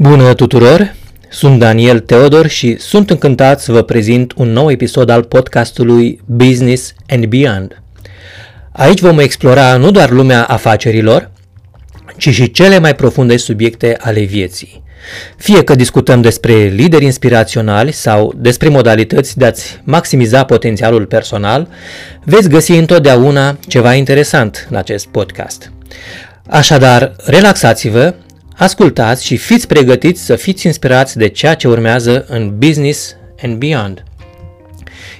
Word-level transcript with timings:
Bună 0.00 0.34
tuturor! 0.34 0.94
Sunt 1.28 1.58
Daniel 1.58 2.00
Teodor 2.00 2.46
și 2.46 2.76
sunt 2.78 3.10
încântat 3.10 3.60
să 3.60 3.72
vă 3.72 3.82
prezint 3.82 4.32
un 4.36 4.52
nou 4.52 4.70
episod 4.70 5.08
al 5.08 5.22
podcastului 5.22 6.20
Business 6.24 6.92
and 7.08 7.26
Beyond. 7.26 7.82
Aici 8.72 9.00
vom 9.00 9.18
explora 9.18 9.76
nu 9.76 9.90
doar 9.90 10.10
lumea 10.10 10.44
afacerilor, 10.44 11.30
ci 12.16 12.28
și 12.28 12.50
cele 12.50 12.78
mai 12.78 12.94
profunde 12.94 13.36
subiecte 13.36 13.96
ale 14.00 14.20
vieții. 14.20 14.82
Fie 15.36 15.64
că 15.64 15.74
discutăm 15.74 16.20
despre 16.20 16.52
lideri 16.54 17.04
inspiraționali 17.04 17.92
sau 17.92 18.34
despre 18.36 18.68
modalități 18.68 19.38
de 19.38 19.44
a-ți 19.44 19.80
maximiza 19.84 20.44
potențialul 20.44 21.06
personal, 21.06 21.68
veți 22.24 22.48
găsi 22.48 22.72
întotdeauna 22.72 23.58
ceva 23.68 23.94
interesant 23.94 24.66
în 24.70 24.76
acest 24.76 25.06
podcast. 25.06 25.72
Așadar, 26.46 27.16
relaxați-vă, 27.24 28.14
ascultați 28.58 29.24
și 29.24 29.36
fiți 29.36 29.66
pregătiți 29.66 30.24
să 30.24 30.36
fiți 30.36 30.66
inspirați 30.66 31.16
de 31.16 31.28
ceea 31.28 31.54
ce 31.54 31.68
urmează 31.68 32.24
în 32.28 32.58
Business 32.58 33.16
and 33.42 33.56
Beyond. 33.56 34.02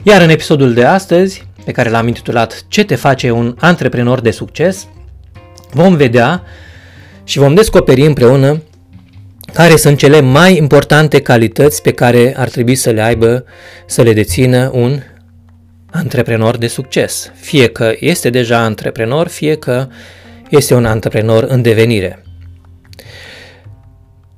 Iar 0.02 0.22
în 0.22 0.28
episodul 0.28 0.74
de 0.74 0.84
astăzi, 0.84 1.46
pe 1.64 1.72
care 1.72 1.90
l-am 1.90 2.06
intitulat 2.06 2.64
Ce 2.68 2.84
te 2.84 2.94
face 2.94 3.30
un 3.30 3.54
antreprenor 3.58 4.20
de 4.20 4.30
succes, 4.30 4.86
vom 5.70 5.96
vedea 5.96 6.42
și 7.24 7.38
vom 7.38 7.54
descoperi 7.54 8.06
împreună 8.06 8.62
care 9.52 9.76
sunt 9.76 9.98
cele 9.98 10.20
mai 10.20 10.56
importante 10.56 11.20
calități 11.20 11.82
pe 11.82 11.92
care 11.92 12.34
ar 12.36 12.48
trebui 12.48 12.74
să 12.74 12.90
le 12.90 13.02
aibă, 13.02 13.44
să 13.86 14.02
le 14.02 14.12
dețină 14.12 14.70
un 14.72 15.00
antreprenor 15.90 16.56
de 16.56 16.66
succes. 16.66 17.32
Fie 17.34 17.68
că 17.68 17.92
este 17.98 18.30
deja 18.30 18.58
antreprenor, 18.58 19.28
fie 19.28 19.54
că 19.56 19.88
este 20.48 20.74
un 20.74 20.84
antreprenor 20.84 21.44
în 21.44 21.62
devenire. 21.62 22.22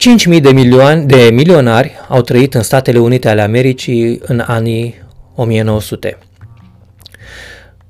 5.000 0.00 0.40
de, 0.40 0.52
milioane, 0.52 1.04
de 1.04 1.30
milionari 1.32 1.92
au 2.08 2.20
trăit 2.20 2.54
în 2.54 2.62
Statele 2.62 2.98
Unite 2.98 3.28
ale 3.28 3.40
Americii 3.40 4.20
în 4.22 4.42
anii 4.46 5.02
1900. 5.34 6.18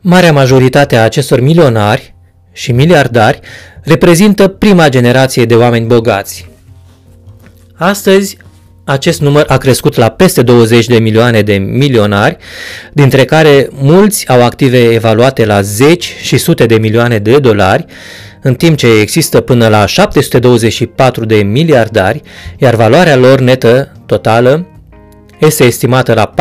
Marea 0.01 0.33
majoritate 0.33 0.97
a 0.97 1.05
acestor 1.05 1.41
milionari 1.41 2.15
și 2.53 2.73
miliardari 2.73 3.41
reprezintă 3.83 4.49
prima 4.49 4.89
generație 4.89 5.45
de 5.45 5.57
oameni 5.57 5.87
bogați. 5.87 6.51
Astăzi, 7.75 8.37
acest 8.91 9.21
număr 9.21 9.45
a 9.49 9.57
crescut 9.57 9.95
la 9.97 10.09
peste 10.09 10.43
20 10.43 10.87
de 10.87 10.99
milioane 10.99 11.43
de 11.43 11.55
milionari, 11.55 12.37
dintre 12.93 13.25
care 13.25 13.69
mulți 13.73 14.29
au 14.29 14.43
active 14.45 14.79
evaluate 14.79 15.45
la 15.45 15.61
10 15.61 16.09
și 16.23 16.37
sute 16.39 16.67
de 16.67 16.79
milioane 16.79 17.19
de 17.19 17.39
dolari, 17.39 17.85
în 18.43 18.55
timp 18.55 18.77
ce 18.77 19.01
există 19.01 19.41
până 19.41 19.69
la 19.69 19.87
724 19.87 21.25
de 21.25 21.37
miliardari, 21.37 22.23
iar 22.59 22.75
valoarea 22.75 23.17
lor 23.17 23.41
netă 23.41 23.93
totală 24.07 24.67
este 25.39 25.65
estimată 25.65 26.15
la 26.15 26.35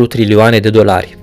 4,4 0.00 0.08
trilioane 0.08 0.58
de 0.58 0.70
dolari. 0.70 1.16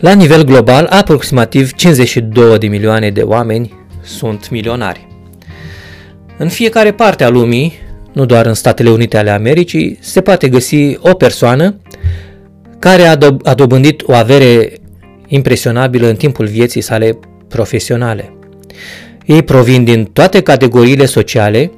La 0.00 0.12
nivel 0.12 0.44
global, 0.44 0.86
aproximativ 0.90 1.72
52 1.72 2.58
de 2.58 2.66
milioane 2.66 3.10
de 3.10 3.22
oameni 3.22 3.72
sunt 4.02 4.50
milionari. 4.50 5.08
În 6.38 6.48
fiecare 6.48 6.92
parte 6.92 7.24
a 7.24 7.28
lumii, 7.28 7.72
nu 8.14 8.24
doar 8.24 8.46
în 8.46 8.54
Statele 8.54 8.90
Unite 8.90 9.16
ale 9.16 9.30
Americii, 9.30 9.98
se 10.00 10.20
poate 10.20 10.48
găsi 10.48 10.96
o 10.98 11.14
persoană 11.14 11.80
care 12.78 13.02
a, 13.02 13.16
do- 13.16 13.42
a 13.42 13.54
dobândit 13.54 14.02
o 14.06 14.12
avere 14.12 14.72
impresionabilă 15.26 16.06
în 16.06 16.16
timpul 16.16 16.46
vieții 16.46 16.80
sale 16.80 17.18
profesionale. 17.48 18.32
Ei 19.26 19.42
provin 19.42 19.84
din 19.84 20.04
toate 20.04 20.42
categoriile 20.42 21.06
sociale, 21.06 21.72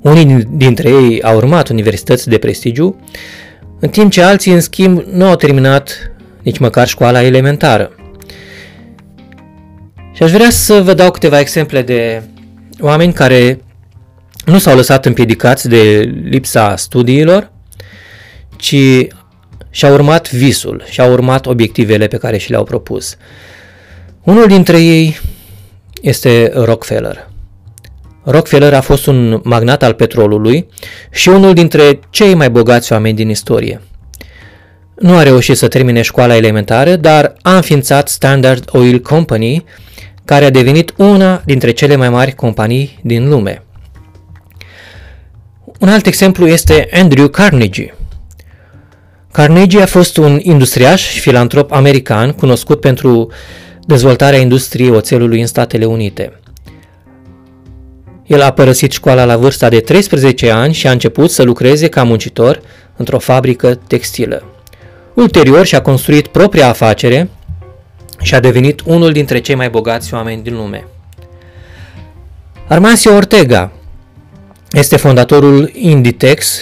unii 0.00 0.46
dintre 0.50 0.88
ei 0.88 1.22
au 1.22 1.36
urmat 1.36 1.68
universități 1.68 2.28
de 2.28 2.38
prestigiu, 2.38 2.96
în 3.80 3.88
timp 3.88 4.10
ce 4.10 4.22
alții, 4.22 4.52
în 4.52 4.60
schimb, 4.60 5.02
nu 5.12 5.24
au 5.24 5.36
terminat 5.36 6.12
nici 6.42 6.58
măcar 6.58 6.88
școala 6.88 7.22
elementară. 7.22 7.90
Și 10.12 10.22
aș 10.22 10.30
vrea 10.30 10.50
să 10.50 10.82
vă 10.82 10.94
dau 10.94 11.10
câteva 11.10 11.40
exemple 11.40 11.82
de 11.82 12.22
oameni 12.80 13.12
care 13.12 13.60
nu 14.50 14.58
s-au 14.58 14.76
lăsat 14.76 15.06
împiedicați 15.06 15.68
de 15.68 16.12
lipsa 16.24 16.76
studiilor, 16.76 17.50
ci 18.56 18.76
și-au 19.70 19.92
urmat 19.92 20.32
visul, 20.32 20.84
și-au 20.90 21.12
urmat 21.12 21.46
obiectivele 21.46 22.06
pe 22.06 22.16
care 22.16 22.38
și 22.38 22.50
le-au 22.50 22.64
propus. 22.64 23.16
Unul 24.22 24.46
dintre 24.46 24.80
ei 24.80 25.18
este 26.02 26.50
Rockefeller. 26.54 27.28
Rockefeller 28.24 28.74
a 28.74 28.80
fost 28.80 29.06
un 29.06 29.40
magnat 29.44 29.82
al 29.82 29.92
petrolului 29.92 30.66
și 31.10 31.28
unul 31.28 31.54
dintre 31.54 32.00
cei 32.10 32.34
mai 32.34 32.50
bogați 32.50 32.92
oameni 32.92 33.16
din 33.16 33.28
istorie. 33.28 33.80
Nu 34.94 35.16
a 35.16 35.22
reușit 35.22 35.56
să 35.56 35.68
termine 35.68 36.02
școala 36.02 36.36
elementară, 36.36 36.96
dar 36.96 37.34
a 37.42 37.54
înființat 37.54 38.08
Standard 38.08 38.68
Oil 38.72 39.00
Company, 39.00 39.64
care 40.24 40.44
a 40.44 40.50
devenit 40.50 40.94
una 40.96 41.42
dintre 41.44 41.70
cele 41.70 41.96
mai 41.96 42.08
mari 42.08 42.34
companii 42.34 42.98
din 43.02 43.28
lume. 43.28 43.62
Un 45.80 45.88
alt 45.88 46.06
exemplu 46.06 46.46
este 46.46 46.88
Andrew 46.92 47.28
Carnegie. 47.28 47.94
Carnegie 49.32 49.82
a 49.82 49.86
fost 49.86 50.16
un 50.16 50.38
industriaș 50.42 51.08
și 51.08 51.20
filantrop 51.20 51.72
american 51.72 52.32
cunoscut 52.32 52.80
pentru 52.80 53.30
dezvoltarea 53.86 54.38
industriei 54.38 54.90
oțelului 54.90 55.40
în 55.40 55.46
Statele 55.46 55.84
Unite. 55.84 56.40
El 58.26 58.42
a 58.42 58.50
părăsit 58.50 58.92
școala 58.92 59.24
la 59.24 59.36
vârsta 59.36 59.68
de 59.68 59.80
13 59.80 60.50
ani 60.50 60.72
și 60.72 60.86
a 60.86 60.90
început 60.90 61.30
să 61.30 61.42
lucreze 61.42 61.88
ca 61.88 62.02
muncitor 62.02 62.60
într-o 62.96 63.18
fabrică 63.18 63.74
textilă. 63.74 64.44
Ulterior 65.14 65.66
și-a 65.66 65.82
construit 65.82 66.26
propria 66.26 66.68
afacere 66.68 67.30
și 68.20 68.34
a 68.34 68.40
devenit 68.40 68.80
unul 68.84 69.12
dintre 69.12 69.40
cei 69.40 69.54
mai 69.54 69.70
bogați 69.70 70.14
oameni 70.14 70.42
din 70.42 70.56
lume. 70.56 70.86
Armancio 72.68 73.14
Ortega 73.14 73.72
este 74.72 74.96
fondatorul 74.96 75.70
Inditex, 75.74 76.60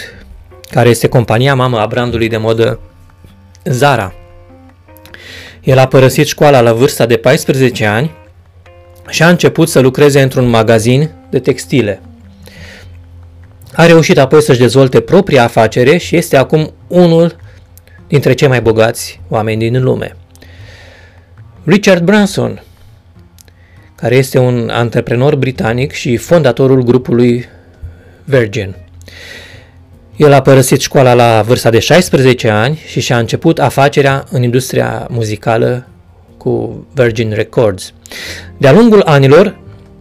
care 0.71 0.89
este 0.89 1.09
compania 1.09 1.55
mamă 1.55 1.79
a 1.79 1.87
brandului 1.87 2.29
de 2.29 2.37
modă 2.37 2.81
Zara. 3.65 4.15
El 5.61 5.79
a 5.79 5.87
părăsit 5.87 6.27
școala 6.27 6.61
la 6.61 6.73
vârsta 6.73 7.07
de 7.07 7.17
14 7.17 7.87
ani 7.87 8.11
și 9.09 9.23
a 9.23 9.29
început 9.29 9.69
să 9.69 9.81
lucreze 9.81 10.23
într-un 10.23 10.49
magazin 10.49 11.11
de 11.31 11.39
textile. 11.39 12.01
A 13.73 13.87
reușit 13.87 14.19
apoi 14.19 14.43
să-și 14.43 14.59
dezvolte 14.59 15.01
propria 15.01 15.43
afacere 15.43 15.97
și 15.97 16.17
este 16.17 16.37
acum 16.37 16.73
unul 16.87 17.37
dintre 18.07 18.33
cei 18.33 18.49
mai 18.49 18.61
bogați 18.61 19.21
oameni 19.29 19.71
din 19.71 19.83
lume. 19.83 20.17
Richard 21.65 22.03
Branson, 22.03 22.63
care 23.95 24.17
este 24.17 24.39
un 24.39 24.69
antreprenor 24.73 25.37
britanic 25.37 25.93
și 25.93 26.17
fondatorul 26.17 26.83
grupului 26.83 27.49
Virgin. 28.29 28.75
El 30.17 30.33
a 30.33 30.41
părăsit 30.43 30.81
școala 30.81 31.15
la 31.15 31.43
vârsta 31.47 31.71
de 31.71 31.79
16 31.79 32.49
ani 32.49 32.83
și 32.87 33.01
și-a 33.01 33.19
început 33.19 33.59
afacerea 33.59 34.25
în 34.31 34.43
industria 34.43 35.07
muzicală 35.11 35.89
cu 36.37 36.87
Virgin 36.95 37.33
Records. 37.35 37.93
De-a 38.57 38.73
lungul 38.73 39.03
anilor, 39.05 39.59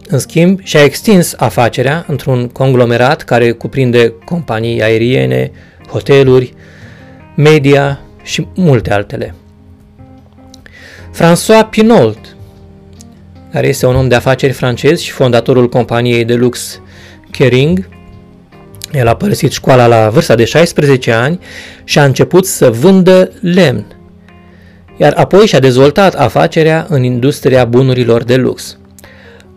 în 0.08 0.18
schimb, 0.18 0.60
și-a 0.62 0.82
extins 0.82 1.34
afacerea 1.36 2.04
într-un 2.08 2.48
conglomerat 2.48 3.22
care 3.22 3.50
cuprinde 3.50 4.14
companii 4.24 4.82
aeriene, 4.82 5.50
hoteluri, 5.88 6.54
media 7.36 8.00
și 8.22 8.46
multe 8.54 8.92
altele. 8.92 9.34
François 11.14 11.70
Pinault, 11.70 12.36
care 13.52 13.66
este 13.66 13.86
un 13.86 13.96
om 13.96 14.08
de 14.08 14.14
afaceri 14.14 14.52
francez 14.52 15.00
și 15.00 15.10
fondatorul 15.10 15.68
companiei 15.68 16.24
de 16.24 16.34
lux 16.34 16.80
Kering, 17.30 17.88
el 18.92 19.06
a 19.06 19.16
părăsit 19.16 19.52
școala 19.52 19.86
la 19.86 20.08
vârsta 20.08 20.34
de 20.34 20.44
16 20.44 21.12
ani 21.12 21.38
și 21.84 21.98
a 21.98 22.04
început 22.04 22.46
să 22.46 22.70
vândă 22.70 23.30
lemn, 23.40 23.86
iar 24.96 25.12
apoi 25.16 25.46
și-a 25.46 25.58
dezvoltat 25.58 26.14
afacerea 26.14 26.86
în 26.88 27.02
industria 27.02 27.64
bunurilor 27.64 28.24
de 28.24 28.36
lux. 28.36 28.78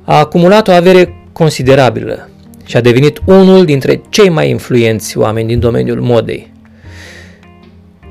A 0.03 0.17
acumulat 0.17 0.67
o 0.67 0.71
avere 0.71 1.29
considerabilă 1.31 2.29
și 2.65 2.77
a 2.77 2.81
devenit 2.81 3.19
unul 3.25 3.65
dintre 3.65 4.01
cei 4.09 4.29
mai 4.29 4.49
influenți 4.49 5.17
oameni 5.17 5.47
din 5.47 5.59
domeniul 5.59 6.01
modei. 6.01 6.51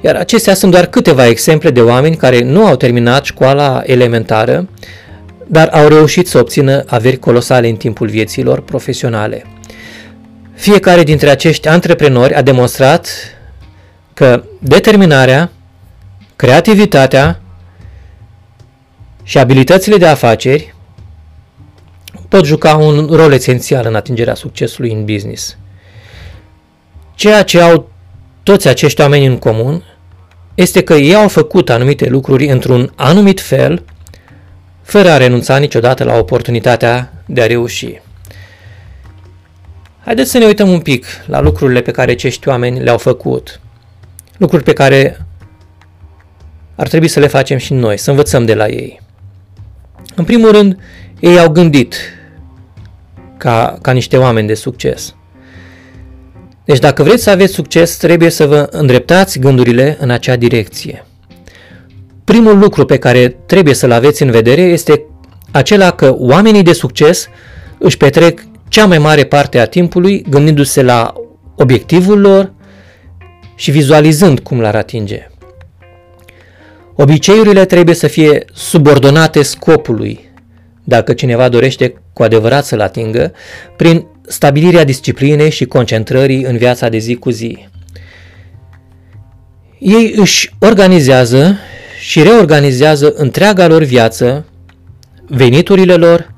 Iar 0.03 0.15
acestea 0.15 0.55
sunt 0.55 0.73
doar 0.73 0.87
câteva 0.87 1.27
exemple 1.27 1.71
de 1.71 1.81
oameni 1.81 2.17
care 2.17 2.43
nu 2.43 2.67
au 2.67 2.77
terminat 2.77 3.25
școala 3.25 3.83
elementară, 3.85 4.69
dar 5.47 5.69
au 5.69 5.89
reușit 5.89 6.29
să 6.29 6.39
obțină 6.39 6.85
averi 6.87 7.17
colosale 7.17 7.69
în 7.69 7.77
timpul 7.77 8.09
vieților 8.09 8.61
profesionale– 8.61 9.45
fiecare 10.61 11.03
dintre 11.03 11.31
acești 11.31 11.69
antreprenori 11.69 12.35
a 12.35 12.43
demonstrat 12.43 13.09
că 14.15 14.45
determinarea, 14.59 15.51
creativitatea 16.37 17.41
și 19.23 19.39
abilitățile 19.39 19.97
de 19.97 20.07
afaceri 20.07 20.75
pot 22.29 22.29
pot 22.29 22.45
juca 22.45 22.77
un 22.77 23.09
rol 23.11 23.33
esențial 23.33 23.87
în 23.87 23.95
atingerea 23.95 24.35
succesului 24.35 24.93
în 24.93 25.05
business. 25.05 25.57
Ceea 27.15 27.43
ce 27.43 27.61
au 27.61 27.91
toți 28.43 28.69
acești 28.69 29.01
oameni 29.01 29.27
în 29.27 29.39
comun 29.39 29.85
este 30.55 30.83
că 30.83 30.95
ei 30.95 31.15
au 31.15 31.29
făcut 31.29 31.71
anumite 31.71 32.09
lucruri 32.09 32.47
într-un 32.47 32.93
anumit 32.97 33.41
fel, 33.41 33.85
fără 34.83 35.11
a 35.11 35.17
renunța 35.17 35.57
niciodată 35.57 36.05
la 36.05 36.19
oportunitatea 36.19 37.13
de 37.27 37.41
a 37.41 37.47
reuși. 37.47 38.01
Haideți 40.11 40.31
să 40.31 40.39
ne 40.39 40.47
uităm 40.47 40.69
un 40.69 40.81
pic 40.81 41.07
la 41.27 41.41
lucrurile 41.41 41.81
pe 41.81 41.91
care 41.91 42.11
acești 42.11 42.49
oameni 42.49 42.81
le-au 42.81 42.99
făcut. 42.99 43.61
Lucruri 44.37 44.63
pe 44.63 44.73
care 44.73 45.27
ar 46.75 46.89
trebui 46.89 47.09
să 47.09 47.21
le 47.21 47.27
facem 47.27 47.59
și 47.59 47.75
noi, 47.75 47.99
să 47.99 48.11
învățăm 48.11 48.45
de 48.45 48.55
la 48.55 48.69
ei. 48.69 49.01
În 50.15 50.25
primul 50.25 50.51
rând, 50.51 50.79
ei 51.21 51.39
au 51.39 51.49
gândit 51.49 51.95
ca, 53.37 53.79
ca 53.83 53.93
niște 53.93 54.17
oameni 54.17 54.47
de 54.47 54.55
succes. 54.55 55.15
Deci 56.65 56.79
dacă 56.79 57.03
vreți 57.03 57.23
să 57.23 57.31
aveți 57.31 57.53
succes, 57.53 57.97
trebuie 57.97 58.31
să 58.31 58.47
vă 58.47 58.69
îndreptați 58.71 59.39
gândurile 59.39 59.97
în 60.01 60.11
acea 60.11 60.37
direcție. 60.37 61.07
Primul 62.25 62.59
lucru 62.59 62.85
pe 62.85 62.99
care 62.99 63.29
trebuie 63.47 63.75
să-l 63.75 63.93
aveți 63.93 64.23
în 64.23 64.31
vedere 64.31 64.63
este 64.63 65.05
acela 65.51 65.91
că 65.91 66.15
oamenii 66.19 66.63
de 66.63 66.73
succes 66.73 67.29
își 67.79 67.97
petrec 67.97 68.49
cea 68.71 68.87
mai 68.87 68.99
mare 68.99 69.25
parte 69.25 69.59
a 69.59 69.67
timpului 69.67 70.25
gândindu-se 70.29 70.83
la 70.83 71.13
obiectivul 71.57 72.21
lor 72.21 72.53
și 73.55 73.71
vizualizând 73.71 74.41
cum 74.41 74.61
l-ar 74.61 74.77
atinge. 74.77 75.31
Obiceiurile 76.95 77.65
trebuie 77.65 77.95
să 77.95 78.07
fie 78.07 78.45
subordonate 78.53 79.43
scopului, 79.43 80.31
dacă 80.85 81.13
cineva 81.13 81.49
dorește 81.49 81.95
cu 82.13 82.23
adevărat 82.23 82.65
să-l 82.65 82.81
atingă, 82.81 83.33
prin 83.77 84.07
stabilirea 84.27 84.85
disciplinei 84.85 85.51
și 85.51 85.65
concentrării 85.65 86.45
în 86.45 86.57
viața 86.57 86.89
de 86.89 86.99
zi 86.99 87.15
cu 87.15 87.31
zi. 87.31 87.69
Ei 89.79 90.15
își 90.17 90.55
organizează 90.59 91.59
și 92.01 92.23
reorganizează 92.23 93.13
întreaga 93.17 93.67
lor 93.67 93.83
viață, 93.83 94.45
veniturile 95.27 95.95
lor, 95.95 96.30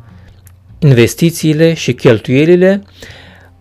investițiile 0.82 1.74
și 1.74 1.92
cheltuielile, 1.92 2.82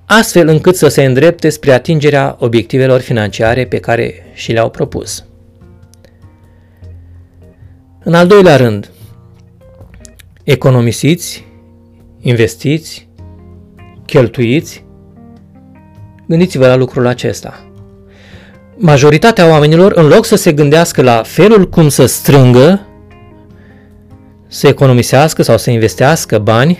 astfel 0.06 0.48
încât 0.48 0.76
să 0.76 0.88
se 0.88 1.04
îndrepte 1.04 1.50
spre 1.50 1.72
atingerea 1.72 2.36
obiectivelor 2.40 3.00
financiare 3.00 3.66
pe 3.66 3.78
care 3.78 4.26
și 4.34 4.52
le-au 4.52 4.70
propus. 4.70 5.26
În 8.04 8.14
al 8.14 8.28
doilea 8.28 8.56
rând, 8.56 8.90
economisiți, 10.44 11.46
investiți, 12.20 13.08
cheltuiți. 14.06 14.86
Gândiți-vă 16.28 16.68
la 16.68 16.76
lucrul 16.76 17.08
acesta. 17.08 17.66
Majoritatea 18.76 19.50
oamenilor, 19.50 19.92
în 19.92 20.08
loc 20.08 20.26
să 20.26 20.36
se 20.36 20.52
gândească 20.52 21.02
la 21.02 21.22
felul 21.24 21.70
cum 21.70 21.90
să 21.90 22.06
strângă, 22.06 22.86
să 24.48 24.68
economisească 24.68 25.42
sau 25.44 25.58
să 25.58 25.72
investească 25.72 26.38
bani 26.40 26.80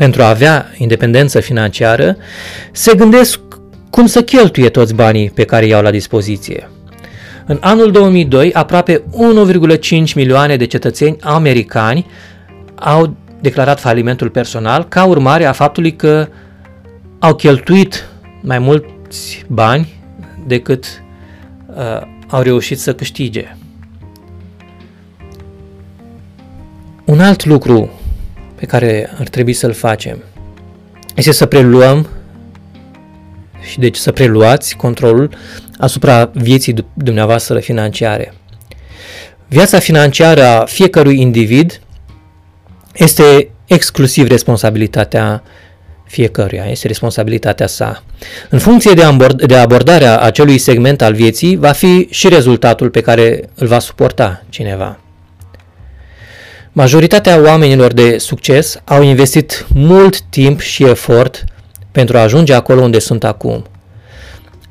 pentru 0.00 0.22
a 0.22 0.28
avea 0.28 0.70
independență 0.76 1.40
financiară, 1.40 2.16
se 2.72 2.94
gândesc 2.94 3.40
cum 3.90 4.06
să 4.06 4.22
cheltuie 4.22 4.68
toți 4.68 4.94
banii 4.94 5.30
pe 5.30 5.44
care 5.44 5.66
i-au 5.66 5.82
la 5.82 5.90
dispoziție. 5.90 6.70
În 7.46 7.58
anul 7.60 7.90
2002, 7.90 8.52
aproape 8.52 9.02
1,5 10.08 10.14
milioane 10.14 10.56
de 10.56 10.66
cetățeni 10.66 11.16
americani 11.20 12.06
au 12.74 13.16
declarat 13.40 13.80
falimentul 13.80 14.30
personal 14.30 14.84
ca 14.88 15.04
urmare 15.04 15.44
a 15.44 15.52
faptului 15.52 15.96
că 15.96 16.28
au 17.18 17.34
cheltuit 17.34 18.08
mai 18.40 18.58
mulți 18.58 19.44
bani 19.46 19.94
decât 20.46 21.02
uh, 21.66 22.00
au 22.28 22.42
reușit 22.42 22.78
să 22.78 22.94
câștige. 22.94 23.56
Un 27.04 27.20
alt 27.20 27.44
lucru 27.44 27.99
pe 28.60 28.66
care 28.66 29.10
ar 29.18 29.28
trebui 29.28 29.52
să-l 29.52 29.72
facem 29.72 30.24
este 31.14 31.32
să 31.32 31.46
preluăm 31.46 32.08
și 33.70 33.78
deci 33.78 33.96
să 33.96 34.12
preluați 34.12 34.76
controlul 34.76 35.30
asupra 35.78 36.30
vieții 36.34 36.86
dumneavoastră 36.94 37.58
financiare. 37.58 38.34
Viața 39.48 39.78
financiară 39.78 40.42
a 40.42 40.64
fiecărui 40.64 41.20
individ 41.20 41.80
este 42.92 43.50
exclusiv 43.66 44.28
responsabilitatea 44.28 45.42
fiecăruia, 46.06 46.64
este 46.64 46.86
responsabilitatea 46.86 47.66
sa. 47.66 48.02
În 48.48 48.58
funcție 48.58 48.92
de, 48.92 49.02
abord- 49.02 49.46
de 49.46 49.56
abordarea 49.56 50.20
acelui 50.20 50.58
segment 50.58 51.02
al 51.02 51.14
vieții, 51.14 51.56
va 51.56 51.72
fi 51.72 52.06
și 52.10 52.28
rezultatul 52.28 52.90
pe 52.90 53.00
care 53.00 53.50
îl 53.54 53.66
va 53.66 53.78
suporta 53.78 54.42
cineva. 54.48 54.98
Majoritatea 56.72 57.40
oamenilor 57.42 57.92
de 57.92 58.18
succes 58.18 58.80
au 58.84 59.02
investit 59.02 59.66
mult 59.74 60.20
timp 60.20 60.60
și 60.60 60.84
efort 60.84 61.44
pentru 61.92 62.16
a 62.16 62.20
ajunge 62.20 62.54
acolo 62.54 62.80
unde 62.80 62.98
sunt 62.98 63.24
acum. 63.24 63.64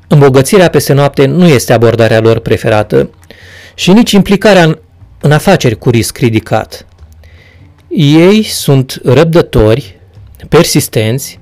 Îmbogățirea 0.08 0.70
peste 0.70 0.92
noapte 0.92 1.26
nu 1.26 1.46
este 1.46 1.72
abordarea 1.72 2.20
lor 2.20 2.38
preferată 2.38 3.10
și 3.74 3.92
nici 3.92 4.12
implicarea 4.12 4.64
în, 4.64 4.78
în 5.20 5.32
afaceri 5.32 5.78
cu 5.78 5.90
risc 5.90 6.18
ridicat. 6.18 6.86
Ei 7.88 8.42
sunt 8.42 9.00
răbdători, 9.04 10.00
persistenți 10.48 11.40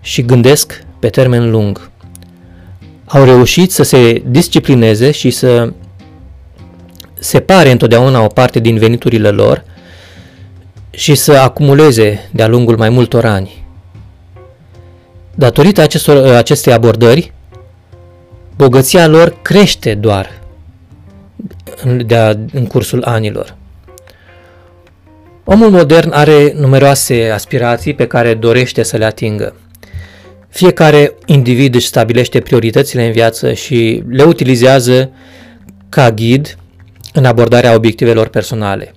și 0.00 0.22
gândesc 0.22 0.82
pe 0.98 1.08
termen 1.08 1.50
lung. 1.50 1.90
Au 3.04 3.24
reușit 3.24 3.72
să 3.72 3.82
se 3.82 4.22
disciplineze 4.26 5.10
și 5.10 5.30
să 5.30 5.72
separe 7.18 7.70
întotdeauna 7.70 8.20
o 8.24 8.26
parte 8.26 8.58
din 8.58 8.78
veniturile 8.78 9.30
lor 9.30 9.64
și 10.90 11.14
să 11.14 11.32
acumuleze 11.32 12.28
de-a 12.32 12.46
lungul 12.46 12.76
mai 12.76 12.88
multor 12.88 13.24
ani. 13.24 13.66
Datorită 15.34 15.80
acestor, 15.80 16.34
acestei 16.34 16.72
abordări, 16.72 17.32
bogăția 18.56 19.06
lor 19.06 19.36
crește 19.42 19.94
doar 19.94 20.40
de 21.96 22.38
în 22.52 22.66
cursul 22.66 23.04
anilor. 23.04 23.56
Omul 25.44 25.70
modern 25.70 26.10
are 26.12 26.52
numeroase 26.56 27.30
aspirații 27.30 27.94
pe 27.94 28.06
care 28.06 28.34
dorește 28.34 28.82
să 28.82 28.96
le 28.96 29.04
atingă. 29.04 29.54
Fiecare 30.48 31.14
individ 31.26 31.74
își 31.74 31.86
stabilește 31.86 32.40
prioritățile 32.40 33.06
în 33.06 33.12
viață 33.12 33.52
și 33.52 34.02
le 34.08 34.22
utilizează 34.22 35.10
ca 35.88 36.10
ghid 36.10 36.56
în 37.12 37.24
abordarea 37.24 37.74
obiectivelor 37.74 38.28
personale. 38.28 38.94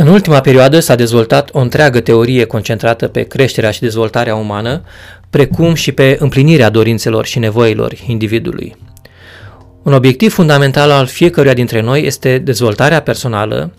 În 0.00 0.06
ultima 0.06 0.40
perioadă 0.40 0.80
s-a 0.80 0.94
dezvoltat 0.94 1.50
o 1.52 1.58
întreagă 1.58 2.00
teorie 2.00 2.44
concentrată 2.44 3.08
pe 3.08 3.22
creșterea 3.22 3.70
și 3.70 3.80
dezvoltarea 3.80 4.34
umană, 4.34 4.82
precum 5.30 5.74
și 5.74 5.92
pe 5.92 6.16
împlinirea 6.20 6.70
dorințelor 6.70 7.26
și 7.26 7.38
nevoilor 7.38 7.92
individului. 8.06 8.76
Un 9.82 9.92
obiectiv 9.92 10.32
fundamental 10.32 10.90
al 10.90 11.06
fiecăruia 11.06 11.54
dintre 11.54 11.80
noi 11.80 12.06
este 12.06 12.38
dezvoltarea 12.38 13.02
personală, 13.02 13.74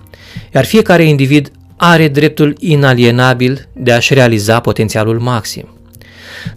iar 0.53 0.65
fiecare 0.65 1.03
individ 1.03 1.51
are 1.77 2.07
dreptul 2.07 2.55
inalienabil 2.59 3.67
de 3.73 3.91
a-și 3.91 4.13
realiza 4.13 4.59
potențialul 4.59 5.19
maxim. 5.19 5.78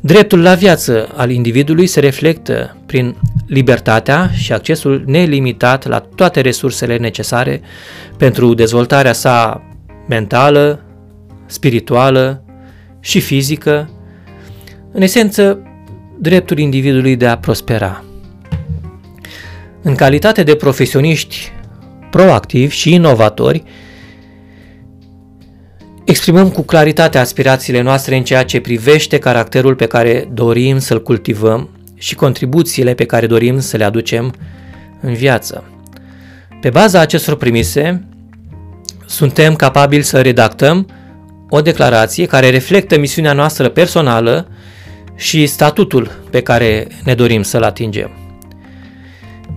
Dreptul 0.01 0.43
la 0.43 0.55
viață 0.55 1.09
al 1.15 1.31
individului 1.31 1.87
se 1.87 2.01
reflectă 2.01 2.77
prin 2.87 3.17
libertatea 3.47 4.31
și 4.35 4.53
accesul 4.53 5.03
nelimitat 5.07 5.87
la 5.87 5.99
toate 6.15 6.41
resursele 6.41 6.97
necesare 6.97 7.61
pentru 8.17 8.55
dezvoltarea 8.55 9.13
sa 9.13 9.63
mentală, 10.09 10.85
spirituală 11.47 12.45
și 13.01 13.21
fizică, 13.21 13.91
în 14.93 15.03
esență, 15.03 15.59
dreptul 16.19 16.59
individului 16.59 17.17
de 17.17 17.27
a 17.27 17.39
prospera. 17.39 18.05
În 19.83 19.95
calitate 19.95 20.43
de 20.43 20.55
profesioniști 20.55 21.53
proactivi 22.11 22.75
și 22.75 22.95
inovatori, 22.95 23.63
exprimăm 26.13 26.51
cu 26.51 26.63
claritate 26.63 27.19
aspirațiile 27.19 27.81
noastre 27.81 28.17
în 28.17 28.25
ceea 28.25 28.45
ce 28.45 28.61
privește 28.61 29.19
caracterul 29.19 29.75
pe 29.75 29.87
care 29.87 30.29
dorim 30.33 30.79
să-l 30.79 31.03
cultivăm 31.03 31.69
și 31.95 32.15
contribuțiile 32.15 32.95
pe 32.95 33.05
care 33.05 33.27
dorim 33.27 33.61
să 33.61 33.77
le 33.77 33.85
aducem 33.85 34.35
în 35.01 35.15
viață. 35.15 35.65
Pe 36.61 36.71
baza 36.71 37.01
acestor 37.01 37.37
premise, 37.37 38.05
suntem 39.07 39.55
capabili 39.55 40.03
să 40.03 40.21
redactăm 40.21 40.89
o 41.49 41.61
declarație 41.61 42.27
care 42.27 42.51
reflectă 42.51 42.99
misiunea 42.99 43.33
noastră 43.33 43.69
personală 43.69 44.49
și 45.15 45.47
statutul 45.47 46.11
pe 46.31 46.41
care 46.41 46.87
ne 47.05 47.15
dorim 47.15 47.43
să-l 47.43 47.63
atingem. 47.63 48.11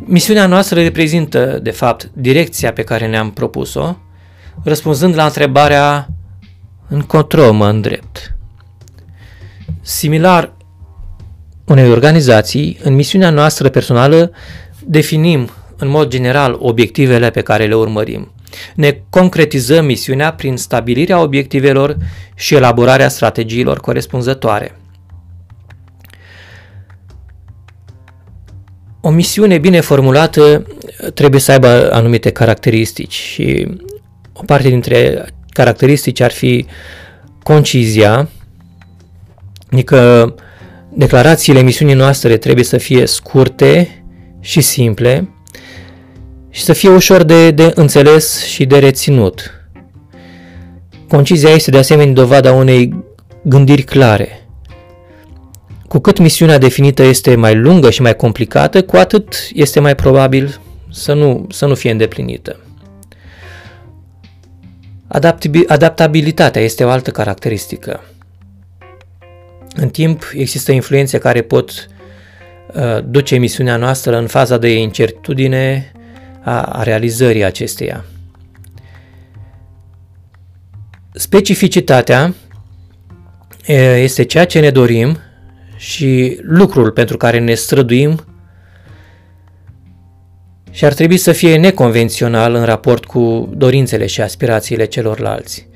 Misiunea 0.06 0.48
noastră 0.48 0.82
reprezintă, 0.82 1.60
de 1.64 1.72
fapt, 1.72 2.10
direcția 2.14 2.74
pe 2.74 2.84
care 2.84 3.08
ne-am 3.08 3.32
propus-o, 3.32 3.96
răspunzând 4.64 5.16
la 5.16 5.26
întrebarea 5.26 6.10
încotro 6.96 7.54
mă 7.54 7.68
îndrept. 7.68 8.36
Similar 9.82 10.54
unei 11.66 11.92
organizații, 11.92 12.80
în 12.84 12.94
misiunea 12.94 13.30
noastră 13.30 13.70
personală 13.70 14.32
definim 14.86 15.50
în 15.78 15.88
mod 15.88 16.10
general 16.10 16.58
obiectivele 16.60 17.30
pe 17.30 17.42
care 17.42 17.66
le 17.66 17.76
urmărim. 17.76 18.32
Ne 18.76 19.02
concretizăm 19.10 19.86
misiunea 19.86 20.34
prin 20.34 20.58
stabilirea 20.58 21.22
obiectivelor 21.22 21.98
și 22.36 22.56
elaborarea 22.56 23.10
strategiilor 23.10 23.80
corespunzătoare. 23.80 24.80
O 29.02 29.10
misiune 29.10 29.58
bine 29.58 29.80
formulată 29.80 30.68
trebuie 31.14 31.42
să 31.42 31.52
aibă 31.52 31.92
anumite 31.92 32.32
caracteristici 32.32 33.14
și 33.14 33.68
o 34.34 34.44
parte 34.46 34.70
dintre 34.70 35.26
caracteristici 35.56 36.20
ar 36.20 36.32
fi 36.32 36.66
concizia, 37.44 38.30
adică 39.72 40.34
declarațiile 40.94 41.62
misiunii 41.62 41.94
noastre 41.96 42.38
trebuie 42.38 42.64
să 42.64 42.78
fie 42.78 43.06
scurte 43.06 44.04
și 44.40 44.62
simple 44.62 45.30
și 46.50 46.62
să 46.62 46.74
fie 46.74 46.90
ușor 46.90 47.24
de, 47.24 47.52
de 47.52 47.72
înțeles 47.76 48.44
și 48.44 48.66
de 48.66 48.80
reținut. 48.80 49.52
Concizia 51.08 51.50
este 51.50 51.72
de 51.72 51.78
asemenea 51.78 52.14
dovada 52.14 52.52
unei 52.52 53.04
gândiri 53.42 53.84
clare. 53.84 54.48
Cu 55.88 56.00
cât 56.00 56.20
misiunea 56.20 56.58
definită 56.58 57.04
este 57.04 57.36
mai 57.36 57.56
lungă 57.56 57.90
și 57.90 58.02
mai 58.02 58.16
complicată, 58.16 58.84
cu 58.84 58.96
atât 58.96 59.50
este 59.54 59.80
mai 59.80 59.96
probabil 59.96 60.60
să 60.92 61.14
nu, 61.14 61.48
să 61.52 61.66
nu 61.66 61.76
fie 61.76 61.92
îndeplinită. 61.92 62.65
Adaptabilitatea 65.68 66.62
este 66.62 66.84
o 66.84 66.90
altă 66.90 67.12
caracteristică. 67.12 68.04
În 69.76 69.90
timp 69.90 70.32
există 70.34 70.72
influențe 70.72 71.18
care 71.18 71.42
pot 71.42 71.72
uh, 72.74 73.04
duce 73.04 73.38
misiunea 73.38 73.76
noastră 73.76 74.18
în 74.18 74.28
faza 74.28 74.58
de 74.58 74.74
incertitudine 74.74 75.92
a, 76.44 76.62
a 76.62 76.84
realizării 76.84 77.44
acesteia. 77.44 78.06
Specificitatea 81.14 82.34
este 83.98 84.24
ceea 84.24 84.46
ce 84.46 84.60
ne 84.60 84.70
dorim 84.70 85.18
și 85.76 86.40
lucrul 86.42 86.92
pentru 86.92 87.18
care 87.18 87.40
ne 87.40 87.54
străduim 87.54 88.35
și 90.76 90.86
ar 90.86 90.94
trebui 90.94 91.18
să 91.18 91.32
fie 91.32 91.58
neconvențional 91.58 92.54
în 92.54 92.64
raport 92.64 93.06
cu 93.06 93.50
dorințele 93.58 94.06
și 94.06 94.22
aspirațiile 94.22 94.86
celorlalți. 94.86 95.68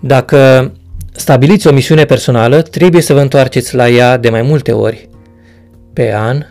Dacă 0.00 0.72
stabiliți 1.12 1.66
o 1.66 1.72
misiune 1.72 2.04
personală, 2.04 2.62
trebuie 2.62 3.02
să 3.02 3.12
vă 3.12 3.20
întoarceți 3.20 3.74
la 3.74 3.88
ea 3.88 4.16
de 4.16 4.28
mai 4.30 4.42
multe 4.42 4.72
ori 4.72 5.08
pe 5.92 6.14
an 6.14 6.42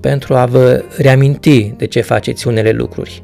pentru 0.00 0.34
a 0.34 0.46
vă 0.46 0.84
reaminti 0.96 1.74
de 1.76 1.86
ce 1.86 2.00
faceți 2.00 2.46
unele 2.46 2.70
lucruri. 2.70 3.22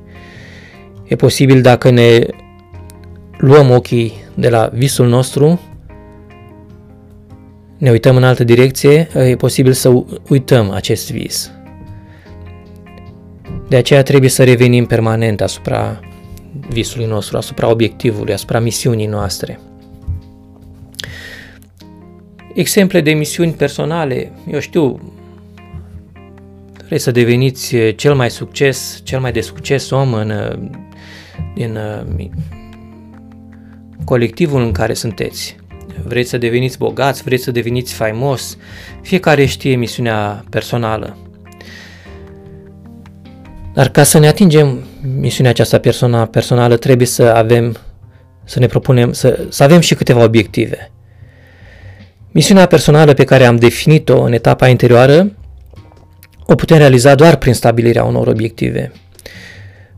E 1.04 1.16
posibil 1.16 1.60
dacă 1.60 1.90
ne 1.90 2.26
luăm 3.38 3.70
ochii 3.70 4.12
de 4.34 4.48
la 4.48 4.70
visul 4.72 5.08
nostru, 5.08 5.60
ne 7.78 7.90
uităm 7.90 8.16
în 8.16 8.24
altă 8.24 8.44
direcție, 8.44 9.08
e 9.14 9.36
posibil 9.36 9.72
să 9.72 10.02
uităm 10.28 10.70
acest 10.70 11.12
vis. 11.12 11.50
De 13.68 13.76
aceea 13.76 14.02
trebuie 14.02 14.30
să 14.30 14.44
revenim 14.44 14.86
permanent 14.86 15.40
asupra 15.40 16.00
visului 16.68 17.06
nostru, 17.06 17.36
asupra 17.36 17.70
obiectivului, 17.70 18.32
asupra 18.32 18.58
misiunii 18.60 19.06
noastre. 19.06 19.60
Exemple 22.54 23.00
de 23.00 23.12
misiuni 23.12 23.52
personale, 23.52 24.32
eu 24.50 24.60
știu, 24.60 25.12
vrei 26.86 26.98
să 26.98 27.10
deveniți 27.10 27.76
cel 27.96 28.14
mai 28.14 28.30
succes, 28.30 29.00
cel 29.04 29.20
mai 29.20 29.32
de 29.32 29.40
succes 29.40 29.90
om 29.90 30.12
în, 30.12 30.32
din 31.54 31.78
colectivul 34.04 34.62
în 34.62 34.72
care 34.72 34.94
sunteți. 34.94 35.56
Vreți 36.04 36.30
să 36.30 36.38
deveniți 36.38 36.78
bogați, 36.78 37.22
vreți 37.22 37.42
să 37.42 37.50
deveniți 37.50 37.94
faimos, 37.94 38.56
fiecare 39.02 39.44
știe 39.44 39.76
misiunea 39.76 40.44
personală. 40.50 41.16
Dar 43.74 43.88
ca 43.88 44.02
să 44.02 44.18
ne 44.18 44.26
atingem 44.26 44.84
misiunea 45.18 45.50
aceasta 45.50 45.78
persona, 45.78 46.26
personală, 46.26 46.76
trebuie 46.76 47.06
să 47.06 47.22
avem, 47.22 47.76
să 48.44 48.58
ne 48.58 48.66
propunem, 48.66 49.12
să, 49.12 49.38
să 49.48 49.62
avem 49.62 49.80
și 49.80 49.94
câteva 49.94 50.22
obiective. 50.22 50.90
Misiunea 52.30 52.66
personală 52.66 53.12
pe 53.12 53.24
care 53.24 53.44
am 53.44 53.56
definit-o 53.56 54.22
în 54.22 54.32
etapa 54.32 54.66
anterioară 54.66 55.32
o 56.46 56.54
putem 56.54 56.76
realiza 56.76 57.14
doar 57.14 57.36
prin 57.36 57.54
stabilirea 57.54 58.04
unor 58.04 58.26
obiective. 58.26 58.92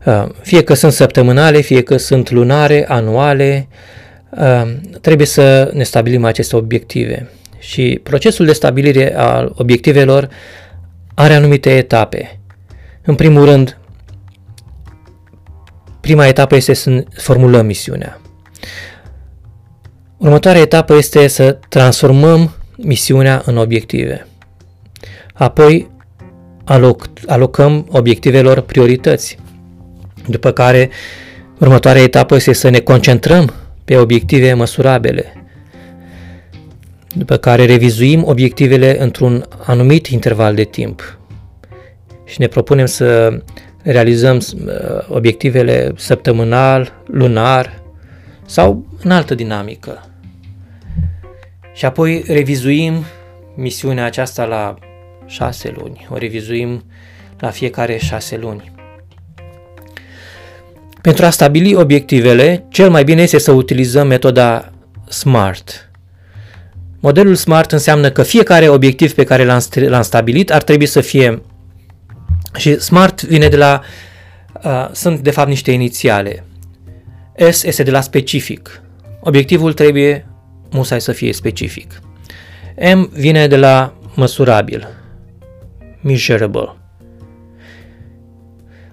Uh, 0.05 0.25
fie 0.41 0.63
că 0.63 0.73
sunt 0.73 0.91
săptămânale, 0.91 1.59
fie 1.59 1.81
că 1.81 1.97
sunt 1.97 2.31
lunare, 2.31 2.85
anuale, 2.87 3.67
uh, 4.29 4.73
trebuie 5.01 5.27
să 5.27 5.71
ne 5.73 5.83
stabilim 5.83 6.25
aceste 6.25 6.55
obiective. 6.55 7.29
Și 7.59 7.99
procesul 8.03 8.45
de 8.45 8.53
stabilire 8.53 9.15
al 9.15 9.53
obiectivelor 9.55 10.29
are 11.13 11.33
anumite 11.33 11.69
etape. 11.77 12.39
În 13.07 13.15
primul 13.15 13.45
rând, 13.45 13.77
prima 15.99 16.27
etapă 16.27 16.55
este 16.55 16.73
să 16.73 17.05
formulăm 17.13 17.65
misiunea. 17.65 18.21
Următoarea 20.17 20.61
etapă 20.61 20.95
este 20.95 21.27
să 21.27 21.59
transformăm 21.69 22.55
misiunea 22.77 23.41
în 23.45 23.57
obiective. 23.57 24.27
Apoi 25.33 25.89
aloc, 26.63 27.09
alocăm 27.25 27.87
obiectivelor 27.91 28.61
priorități. 28.61 29.37
După 30.27 30.51
care, 30.51 30.89
următoarea 31.59 32.01
etapă 32.01 32.35
este 32.35 32.53
să 32.53 32.69
ne 32.69 32.79
concentrăm 32.79 33.53
pe 33.85 33.97
obiective 33.97 34.53
măsurabile. 34.53 35.47
După 37.15 37.37
care 37.37 37.65
revizuim 37.65 38.23
obiectivele 38.25 39.01
într-un 39.01 39.47
anumit 39.65 40.07
interval 40.07 40.55
de 40.55 40.63
timp 40.63 41.17
și 42.27 42.39
ne 42.39 42.47
propunem 42.47 42.85
să 42.85 43.39
realizăm 43.83 44.35
uh, 44.37 44.71
obiectivele 45.09 45.91
săptămânal, 45.95 46.93
lunar 47.05 47.81
sau 48.45 48.85
în 49.03 49.11
altă 49.11 49.35
dinamică. 49.35 50.09
Și 51.73 51.85
apoi 51.85 52.23
revizuim 52.27 53.03
misiunea 53.55 54.05
aceasta 54.05 54.45
la 54.45 54.75
șase 55.25 55.73
luni. 55.77 56.07
O 56.09 56.17
revizuim 56.17 56.83
la 57.39 57.49
fiecare 57.49 57.97
șase 57.97 58.37
luni. 58.37 58.71
Pentru 61.01 61.25
a 61.25 61.29
stabili 61.29 61.75
obiectivele, 61.75 62.65
cel 62.69 62.89
mai 62.89 63.03
bine 63.03 63.21
este 63.21 63.37
să 63.37 63.51
utilizăm 63.51 64.07
metoda 64.07 64.71
SMART. 65.09 65.89
Modelul 66.99 67.35
SMART 67.35 67.71
înseamnă 67.71 68.09
că 68.09 68.23
fiecare 68.23 68.67
obiectiv 68.67 69.13
pe 69.13 69.23
care 69.23 69.45
l-am, 69.45 69.61
l-am 69.73 70.01
stabilit 70.01 70.51
ar 70.51 70.63
trebui 70.63 70.85
să 70.85 71.01
fie 71.01 71.41
și 72.57 72.79
SMART 72.79 73.21
vine 73.21 73.47
de 73.47 73.57
la 73.57 73.81
uh, 74.63 74.89
sunt 74.91 75.19
de 75.19 75.31
fapt 75.31 75.47
niște 75.47 75.71
inițiale. 75.71 76.43
S 77.49 77.63
este 77.63 77.83
de 77.83 77.91
la 77.91 78.01
specific. 78.01 78.81
Obiectivul 79.19 79.73
trebuie 79.73 80.27
musai 80.71 81.01
să 81.01 81.11
fie 81.11 81.33
specific. 81.33 82.01
M 82.95 83.09
vine 83.13 83.47
de 83.47 83.57
la 83.57 83.93
măsurabil 84.15 84.87
measurable. 86.01 86.75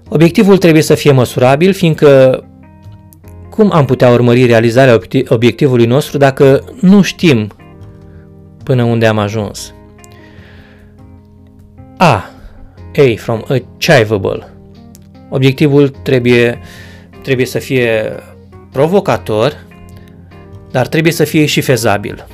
Obiectivul 0.09 0.59
trebuie 0.59 0.83
să 0.83 0.95
fie 0.95 1.13
măsurabil, 1.13 1.73
fiindcă 1.73 2.45
cum 3.51 3.71
am 3.73 3.85
putea 3.85 4.11
urmări 4.11 4.47
realizarea 4.47 4.99
obiectivului 5.29 5.87
nostru 5.87 6.19
dacă 6.19 6.65
nu 6.81 7.03
știm 7.03 7.53
până 8.63 8.83
unde 8.83 9.07
am 9.07 9.19
ajuns? 9.19 9.75
A. 11.97 12.34
A 12.97 13.15
from 13.17 13.43
achievable. 13.49 14.49
Obiectivul 15.29 15.89
trebuie, 15.89 16.59
trebuie 17.23 17.47
să 17.47 17.59
fie 17.59 18.15
provocator, 18.73 19.67
dar 20.71 20.87
trebuie 20.87 21.13
să 21.13 21.25
fie 21.25 21.47
și 21.47 21.61
fezabil. 21.61 22.27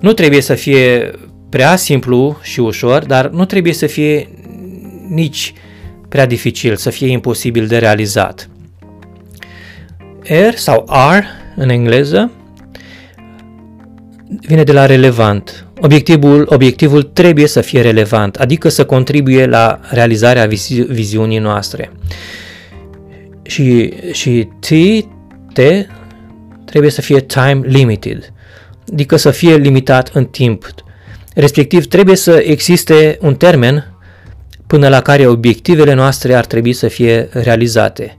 Nu 0.00 0.12
trebuie 0.12 0.40
să 0.40 0.54
fie 0.54 1.10
prea 1.48 1.76
simplu 1.76 2.38
și 2.42 2.60
ușor, 2.60 3.04
dar 3.04 3.28
nu 3.28 3.44
trebuie 3.44 3.72
să 3.72 3.86
fie 3.86 4.28
nici 5.08 5.52
prea 6.08 6.26
dificil, 6.26 6.76
să 6.76 6.90
fie 6.90 7.08
imposibil 7.08 7.66
de 7.66 7.78
realizat. 7.78 8.48
R 10.22 10.54
sau 10.54 10.86
R 11.18 11.24
în 11.56 11.68
engleză 11.68 12.30
vine 14.40 14.62
de 14.62 14.72
la 14.72 14.86
relevant. 14.86 15.66
Obiectivul, 15.84 16.46
obiectivul 16.48 17.02
trebuie 17.02 17.46
să 17.46 17.60
fie 17.60 17.80
relevant, 17.80 18.36
adică 18.36 18.68
să 18.68 18.84
contribuie 18.84 19.46
la 19.46 19.80
realizarea 19.90 20.46
vizi- 20.46 20.86
viziunii 20.88 21.38
noastre. 21.38 21.92
Și, 23.42 23.92
și 24.12 24.48
T, 24.60 24.66
T 25.52 25.60
trebuie 26.64 26.90
să 26.90 27.00
fie 27.00 27.20
time 27.20 27.60
limited, 27.62 28.32
adică 28.92 29.16
să 29.16 29.30
fie 29.30 29.56
limitat 29.56 30.08
în 30.12 30.24
timp. 30.24 30.74
Respectiv, 31.34 31.86
trebuie 31.86 32.16
să 32.16 32.42
existe 32.46 33.18
un 33.20 33.34
termen 33.34 33.94
până 34.66 34.88
la 34.88 35.00
care 35.00 35.26
obiectivele 35.26 35.92
noastre 35.94 36.34
ar 36.34 36.44
trebui 36.46 36.72
să 36.72 36.88
fie 36.88 37.28
realizate. 37.32 38.18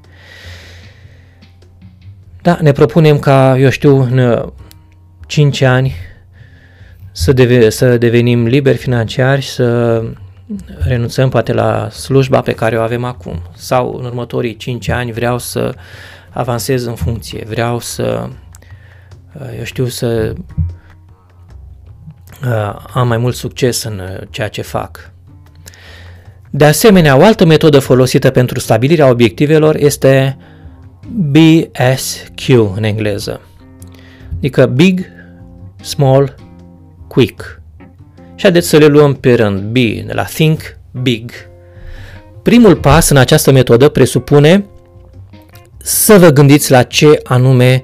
Da, 2.41 2.57
ne 2.61 2.71
propunem 2.71 3.19
ca, 3.19 3.57
eu 3.59 3.69
știu, 3.69 3.99
în 4.01 4.51
5 5.27 5.61
ani 5.61 5.95
să, 7.13 7.33
deve- 7.33 7.69
să 7.69 7.97
devenim 7.97 8.45
liberi 8.45 8.77
financiari, 8.77 9.41
să 9.41 10.01
renunțăm 10.79 11.29
poate 11.29 11.53
la 11.53 11.89
slujba 11.89 12.41
pe 12.41 12.53
care 12.53 12.77
o 12.77 12.81
avem 12.81 13.03
acum. 13.03 13.41
Sau 13.55 13.95
în 13.99 14.05
următorii 14.05 14.55
5 14.55 14.89
ani 14.89 15.11
vreau 15.11 15.37
să 15.37 15.73
avansez 16.29 16.85
în 16.85 16.95
funcție, 16.95 17.45
vreau 17.47 17.79
să, 17.79 18.27
eu 19.57 19.63
știu, 19.63 19.85
să 19.85 20.33
am 22.93 23.07
mai 23.07 23.17
mult 23.17 23.35
succes 23.35 23.83
în 23.83 24.01
ceea 24.29 24.47
ce 24.47 24.61
fac. 24.61 25.11
De 26.49 26.65
asemenea, 26.65 27.17
o 27.17 27.23
altă 27.23 27.45
metodă 27.45 27.79
folosită 27.79 28.29
pentru 28.29 28.59
stabilirea 28.59 29.09
obiectivelor 29.09 29.75
este 29.75 30.37
BSQ 31.07 32.49
în 32.75 32.83
engleză, 32.83 33.41
adică 34.37 34.65
Big, 34.65 35.05
Small, 35.81 36.35
Quick. 37.13 37.61
Și 38.35 38.41
haideți 38.41 38.67
să 38.67 38.77
le 38.77 38.85
luăm 38.85 39.13
pe 39.13 39.33
rând. 39.33 39.61
B, 39.61 39.73
de 40.05 40.11
la 40.13 40.23
Think 40.23 40.61
Big. 41.01 41.31
Primul 42.41 42.75
pas 42.75 43.09
în 43.09 43.17
această 43.17 43.51
metodă 43.51 43.89
presupune 43.89 44.65
să 45.77 46.17
vă 46.17 46.29
gândiți 46.29 46.71
la 46.71 46.83
ce 46.83 47.19
anume 47.23 47.83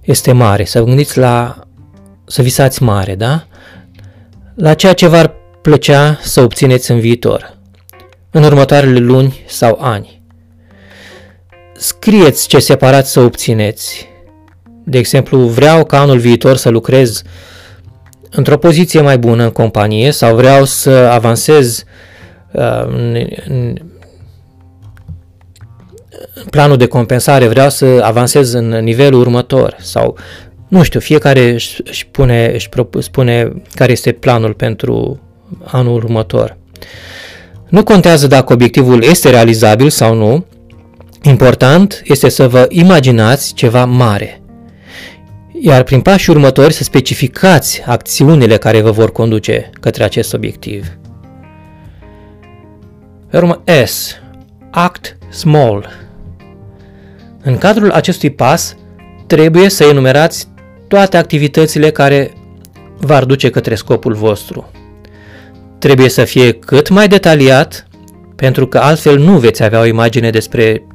este 0.00 0.32
mare, 0.32 0.64
să 0.64 0.78
vă 0.78 0.84
gândiți 0.84 1.18
la, 1.18 1.58
să 2.26 2.42
visați 2.42 2.82
mare, 2.82 3.14
da? 3.14 3.46
La 4.54 4.74
ceea 4.74 4.92
ce 4.92 5.06
v-ar 5.06 5.34
plăcea 5.62 6.18
să 6.22 6.40
obțineți 6.40 6.90
în 6.90 7.00
viitor, 7.00 7.58
în 8.30 8.42
următoarele 8.42 8.98
luni 8.98 9.44
sau 9.46 9.78
ani. 9.80 10.22
Scrieți 11.76 12.48
ce 12.48 12.58
separat 12.58 13.06
să 13.06 13.20
obțineți. 13.20 14.08
De 14.84 14.98
exemplu, 14.98 15.38
vreau 15.38 15.84
ca 15.84 16.00
anul 16.00 16.18
viitor 16.18 16.56
să 16.56 16.68
lucrez 16.68 17.22
într-o 18.30 18.56
poziție 18.56 19.00
mai 19.00 19.18
bună 19.18 19.42
în 19.42 19.50
companie 19.50 20.10
sau 20.10 20.36
vreau 20.36 20.64
să 20.64 20.90
avansez 20.90 21.84
uh, 22.52 22.84
în, 22.86 23.16
în 23.48 23.76
planul 26.50 26.76
de 26.76 26.86
compensare, 26.86 27.46
vreau 27.46 27.70
să 27.70 28.00
avansez 28.02 28.52
în 28.52 28.68
nivelul 28.68 29.20
următor 29.20 29.76
sau 29.80 30.16
nu 30.68 30.82
știu, 30.82 31.00
fiecare 31.00 31.48
își, 31.48 31.80
își, 31.84 32.06
pune, 32.06 32.50
își 32.54 32.68
spune 32.98 33.52
care 33.74 33.92
este 33.92 34.12
planul 34.12 34.54
pentru 34.54 35.20
anul 35.64 35.94
următor. 35.94 36.56
Nu 37.68 37.82
contează 37.82 38.26
dacă 38.26 38.52
obiectivul 38.52 39.02
este 39.02 39.30
realizabil 39.30 39.90
sau 39.90 40.14
nu, 40.14 40.44
important 41.22 42.02
este 42.04 42.28
să 42.28 42.48
vă 42.48 42.66
imaginați 42.68 43.54
ceva 43.54 43.84
mare 43.84 44.40
iar 45.62 45.82
prin 45.82 46.00
pașii 46.00 46.32
următori 46.32 46.72
să 46.72 46.82
specificați 46.82 47.82
acțiunile 47.86 48.56
care 48.56 48.80
vă 48.80 48.90
vor 48.90 49.12
conduce 49.12 49.70
către 49.80 50.04
acest 50.04 50.34
obiectiv. 50.34 50.86
Pe 53.30 53.36
urmă 53.36 53.62
S. 53.84 54.14
Act 54.70 55.18
small. 55.30 55.88
În 57.42 57.58
cadrul 57.58 57.90
acestui 57.90 58.30
pas, 58.30 58.76
trebuie 59.26 59.68
să 59.68 59.84
enumerați 59.84 60.48
toate 60.88 61.16
activitățile 61.16 61.90
care 61.90 62.32
v-ar 62.98 63.24
duce 63.24 63.50
către 63.50 63.74
scopul 63.74 64.14
vostru. 64.14 64.70
Trebuie 65.78 66.08
să 66.08 66.24
fie 66.24 66.52
cât 66.52 66.88
mai 66.88 67.08
detaliat, 67.08 67.86
pentru 68.36 68.66
că 68.66 68.78
altfel 68.78 69.18
nu 69.18 69.38
veți 69.38 69.62
avea 69.62 69.80
o 69.80 69.84
imagine 69.84 70.30
despre 70.30 70.86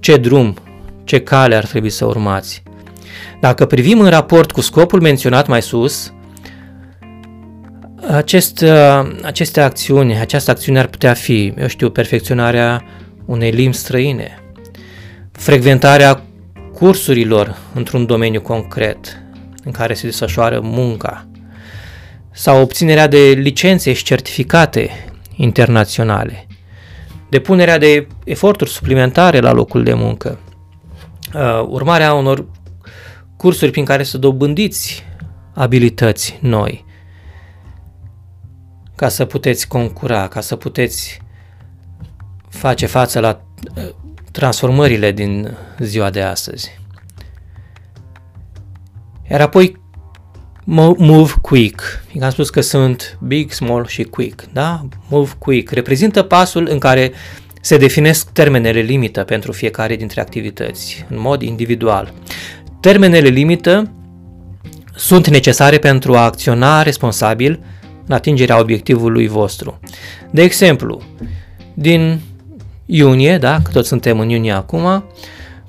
ce 0.00 0.16
drum, 0.16 0.56
ce 1.04 1.20
cale 1.20 1.56
ar 1.56 1.64
trebui 1.64 1.90
să 1.90 2.04
urmați. 2.04 2.62
Dacă 3.40 3.66
privim 3.66 4.00
în 4.00 4.08
raport 4.08 4.52
cu 4.52 4.60
scopul 4.60 5.00
menționat 5.00 5.46
mai 5.46 5.62
sus, 5.62 6.12
acest, 8.10 8.60
uh, 8.60 9.16
aceste 9.22 9.60
acțiuni, 9.60 10.18
această 10.18 10.50
acțiune 10.50 10.78
ar 10.78 10.86
putea 10.86 11.14
fi, 11.14 11.52
eu 11.58 11.66
știu, 11.66 11.90
perfecționarea 11.90 12.84
unei 13.24 13.50
limbi 13.50 13.76
străine, 13.76 14.42
frecventarea 15.32 16.22
cursurilor 16.74 17.56
într-un 17.74 18.06
domeniu 18.06 18.40
concret 18.40 19.22
în 19.64 19.72
care 19.72 19.94
se 19.94 20.06
desfășoară 20.06 20.60
munca, 20.62 21.28
sau 22.30 22.60
obținerea 22.60 23.06
de 23.06 23.18
licențe 23.18 23.92
și 23.92 24.04
certificate 24.04 24.90
internaționale, 25.36 26.46
depunerea 27.28 27.78
de 27.78 28.06
eforturi 28.24 28.70
suplimentare 28.70 29.40
la 29.40 29.52
locul 29.52 29.82
de 29.82 29.94
muncă, 29.94 30.38
uh, 31.34 31.64
urmarea 31.68 32.12
unor 32.12 32.46
cursuri 33.38 33.70
prin 33.70 33.84
care 33.84 34.02
să 34.02 34.18
dobândiți 34.18 35.04
abilități 35.54 36.38
noi, 36.40 36.84
ca 38.94 39.08
să 39.08 39.24
puteți 39.24 39.68
concura, 39.68 40.28
ca 40.28 40.40
să 40.40 40.56
puteți 40.56 41.20
face 42.48 42.86
față 42.86 43.20
la 43.20 43.40
uh, 43.76 43.88
transformările 44.32 45.12
din 45.12 45.56
ziua 45.78 46.10
de 46.10 46.22
astăzi. 46.22 46.80
Iar 49.30 49.40
apoi 49.40 49.80
move 50.96 51.32
quick. 51.40 51.82
Am 52.20 52.30
spus 52.30 52.50
că 52.50 52.60
sunt 52.60 53.18
big, 53.22 53.50
small 53.52 53.86
și 53.86 54.02
quick, 54.02 54.44
da? 54.52 54.88
Move 55.08 55.30
quick 55.38 55.70
reprezintă 55.70 56.22
pasul 56.22 56.68
în 56.70 56.78
care 56.78 57.12
se 57.60 57.76
definesc 57.76 58.30
termenele 58.30 58.80
limită 58.80 59.24
pentru 59.24 59.52
fiecare 59.52 59.96
dintre 59.96 60.20
activități, 60.20 61.06
în 61.08 61.20
mod 61.20 61.42
individual. 61.42 62.12
Termenele 62.88 63.28
limită 63.28 63.90
sunt 64.94 65.28
necesare 65.28 65.78
pentru 65.78 66.14
a 66.14 66.24
acționa 66.24 66.82
responsabil 66.82 67.60
în 68.06 68.14
atingerea 68.14 68.60
obiectivului 68.60 69.26
vostru. 69.26 69.80
De 70.30 70.42
exemplu, 70.42 71.02
din 71.74 72.20
iunie, 72.86 73.38
da, 73.38 73.60
că 73.62 73.70
toți 73.70 73.88
suntem 73.88 74.20
în 74.20 74.28
iunie 74.28 74.52
acum, 74.52 75.04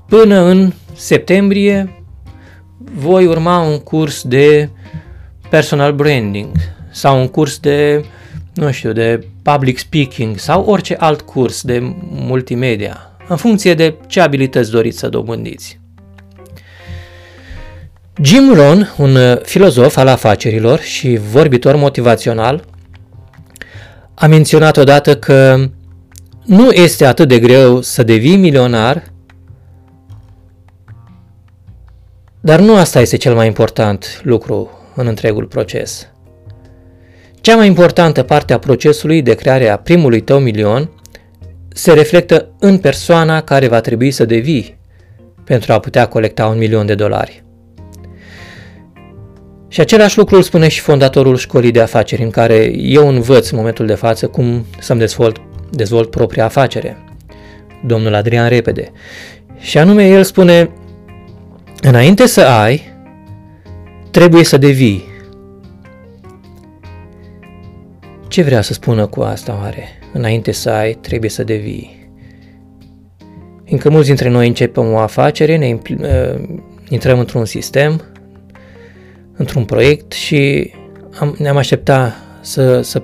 până 0.07 0.39
în 0.41 0.73
septembrie 0.93 2.03
voi 2.77 3.25
urma 3.25 3.59
un 3.59 3.79
curs 3.79 4.23
de 4.23 4.69
personal 5.49 5.93
branding 5.93 6.51
sau 6.91 7.19
un 7.19 7.27
curs 7.27 7.57
de, 7.57 8.05
nu 8.53 8.71
știu, 8.71 8.91
de 8.91 9.27
public 9.41 9.77
speaking 9.77 10.37
sau 10.37 10.63
orice 10.63 10.95
alt 10.95 11.21
curs 11.21 11.61
de 11.61 11.95
multimedia, 12.09 13.17
în 13.27 13.37
funcție 13.37 13.73
de 13.73 13.95
ce 14.07 14.21
abilități 14.21 14.71
doriți 14.71 14.99
să 14.99 15.09
dobândiți. 15.09 15.79
Jim 18.21 18.53
Rohn, 18.53 18.93
un 18.97 19.15
uh, 19.15 19.41
filozof 19.41 19.97
al 19.97 20.07
afacerilor 20.07 20.79
și 20.79 21.19
vorbitor 21.31 21.75
motivațional, 21.75 22.63
a 24.13 24.27
menționat 24.27 24.77
odată 24.77 25.17
că 25.17 25.69
nu 26.45 26.69
este 26.71 27.05
atât 27.05 27.27
de 27.27 27.39
greu 27.39 27.81
să 27.81 28.03
devii 28.03 28.35
milionar, 28.35 29.03
dar 32.41 32.59
nu 32.59 32.75
asta 32.75 32.99
este 32.99 33.17
cel 33.17 33.33
mai 33.33 33.47
important 33.47 34.21
lucru 34.23 34.69
în 34.95 35.07
întregul 35.07 35.45
proces. 35.45 36.07
Cea 37.41 37.55
mai 37.55 37.67
importantă 37.67 38.23
parte 38.23 38.53
a 38.53 38.59
procesului 38.59 39.21
de 39.21 39.33
creare 39.33 39.69
a 39.69 39.77
primului 39.77 40.21
tău 40.21 40.39
milion 40.39 40.91
se 41.67 41.93
reflectă 41.93 42.55
în 42.59 42.77
persoana 42.77 43.41
care 43.41 43.67
va 43.67 43.79
trebui 43.79 44.11
să 44.11 44.25
devii 44.25 44.79
pentru 45.43 45.73
a 45.73 45.79
putea 45.79 46.07
colecta 46.07 46.47
un 46.47 46.57
milion 46.57 46.85
de 46.85 46.95
dolari. 46.95 47.43
Și 49.71 49.81
același 49.81 50.17
lucru 50.17 50.35
îl 50.35 50.41
spune 50.41 50.67
și 50.67 50.79
fondatorul 50.79 51.37
școlii 51.37 51.71
de 51.71 51.81
afaceri, 51.81 52.23
în 52.23 52.29
care 52.29 52.71
eu 52.75 53.07
învăț 53.07 53.49
în 53.49 53.57
momentul 53.57 53.85
de 53.85 53.93
față 53.93 54.27
cum 54.27 54.65
să-mi 54.79 54.99
dezvolt, 54.99 55.41
dezvolt 55.69 56.09
propria 56.09 56.45
afacere, 56.45 56.97
domnul 57.85 58.13
Adrian 58.13 58.49
Repede. 58.49 58.91
Și 59.59 59.77
anume, 59.77 60.07
el 60.07 60.23
spune, 60.23 60.69
înainte 61.81 62.27
să 62.27 62.41
ai, 62.41 62.81
trebuie 64.11 64.43
să 64.43 64.57
devii. 64.57 65.03
Ce 68.27 68.41
vrea 68.41 68.61
să 68.61 68.73
spună 68.73 69.05
cu 69.05 69.21
asta 69.21 69.57
oare? 69.61 69.83
Înainte 70.13 70.51
să 70.51 70.69
ai, 70.69 70.93
trebuie 70.93 71.29
să 71.29 71.43
devii. 71.43 72.09
Încă 73.65 73.89
mulți 73.89 74.07
dintre 74.07 74.29
noi 74.29 74.47
începem 74.47 74.91
o 74.91 74.97
afacere, 74.97 75.57
ne 75.57 75.77
uh, 75.89 76.41
intrăm 76.89 77.19
într-un 77.19 77.45
sistem, 77.45 78.01
într-un 79.39 79.65
proiect 79.65 80.11
și 80.11 80.71
am, 81.19 81.35
ne-am 81.37 81.57
aștepta 81.57 82.15
să, 82.41 82.81
să, 82.81 83.01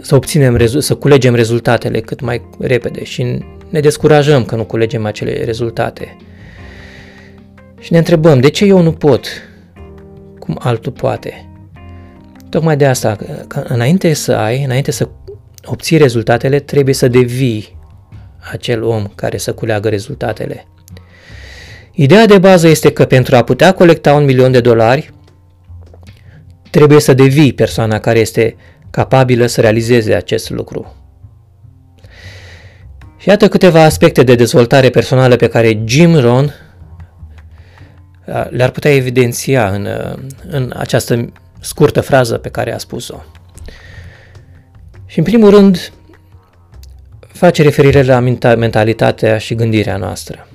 să 0.00 0.14
obținem, 0.14 0.66
să 0.78 0.94
culegem 0.94 1.34
rezultatele 1.34 2.00
cât 2.00 2.20
mai 2.20 2.42
repede 2.58 3.04
și 3.04 3.38
ne 3.68 3.80
descurajăm 3.80 4.44
că 4.44 4.56
nu 4.56 4.64
culegem 4.64 5.06
acele 5.06 5.44
rezultate. 5.44 6.16
Și 7.80 7.92
ne 7.92 7.98
întrebăm, 7.98 8.40
de 8.40 8.48
ce 8.48 8.64
eu 8.64 8.82
nu 8.82 8.92
pot 8.92 9.26
cum 10.38 10.58
altul 10.60 10.92
poate? 10.92 11.48
Tocmai 12.48 12.76
de 12.76 12.86
asta, 12.86 13.16
că 13.48 13.64
înainte 13.68 14.12
să 14.12 14.32
ai, 14.32 14.64
înainte 14.64 14.90
să 14.90 15.08
obții 15.64 15.96
rezultatele, 15.96 16.58
trebuie 16.58 16.94
să 16.94 17.08
devii 17.08 17.78
acel 18.52 18.82
om 18.82 19.06
care 19.14 19.36
să 19.36 19.52
culeagă 19.52 19.88
rezultatele. 19.88 20.66
Ideea 21.92 22.26
de 22.26 22.38
bază 22.38 22.68
este 22.68 22.92
că 22.92 23.04
pentru 23.04 23.36
a 23.36 23.42
putea 23.42 23.72
colecta 23.72 24.14
un 24.14 24.24
milion 24.24 24.52
de 24.52 24.60
dolari, 24.60 25.12
trebuie 26.70 27.00
să 27.00 27.14
devii 27.14 27.52
persoana 27.52 27.98
care 27.98 28.18
este 28.18 28.56
capabilă 28.90 29.46
să 29.46 29.60
realizeze 29.60 30.14
acest 30.14 30.50
lucru. 30.50 30.94
Și 33.18 33.28
iată 33.28 33.48
câteva 33.48 33.82
aspecte 33.82 34.22
de 34.22 34.34
dezvoltare 34.34 34.90
personală 34.90 35.36
pe 35.36 35.48
care 35.48 35.82
Jim 35.84 36.18
Rohn 36.18 36.54
uh, 38.26 38.46
le-ar 38.50 38.70
putea 38.70 38.94
evidenția 38.94 39.68
în, 39.68 39.84
uh, 39.84 40.18
în 40.50 40.72
această 40.76 41.32
scurtă 41.60 42.00
frază 42.00 42.36
pe 42.36 42.48
care 42.48 42.74
a 42.74 42.78
spus-o. 42.78 43.22
Și 45.06 45.18
în 45.18 45.24
primul 45.24 45.50
rând, 45.50 45.92
face 47.32 47.62
referire 47.62 48.02
la 48.02 48.18
mentalitatea 48.56 49.38
și 49.38 49.54
gândirea 49.54 49.96
noastră. 49.96 50.48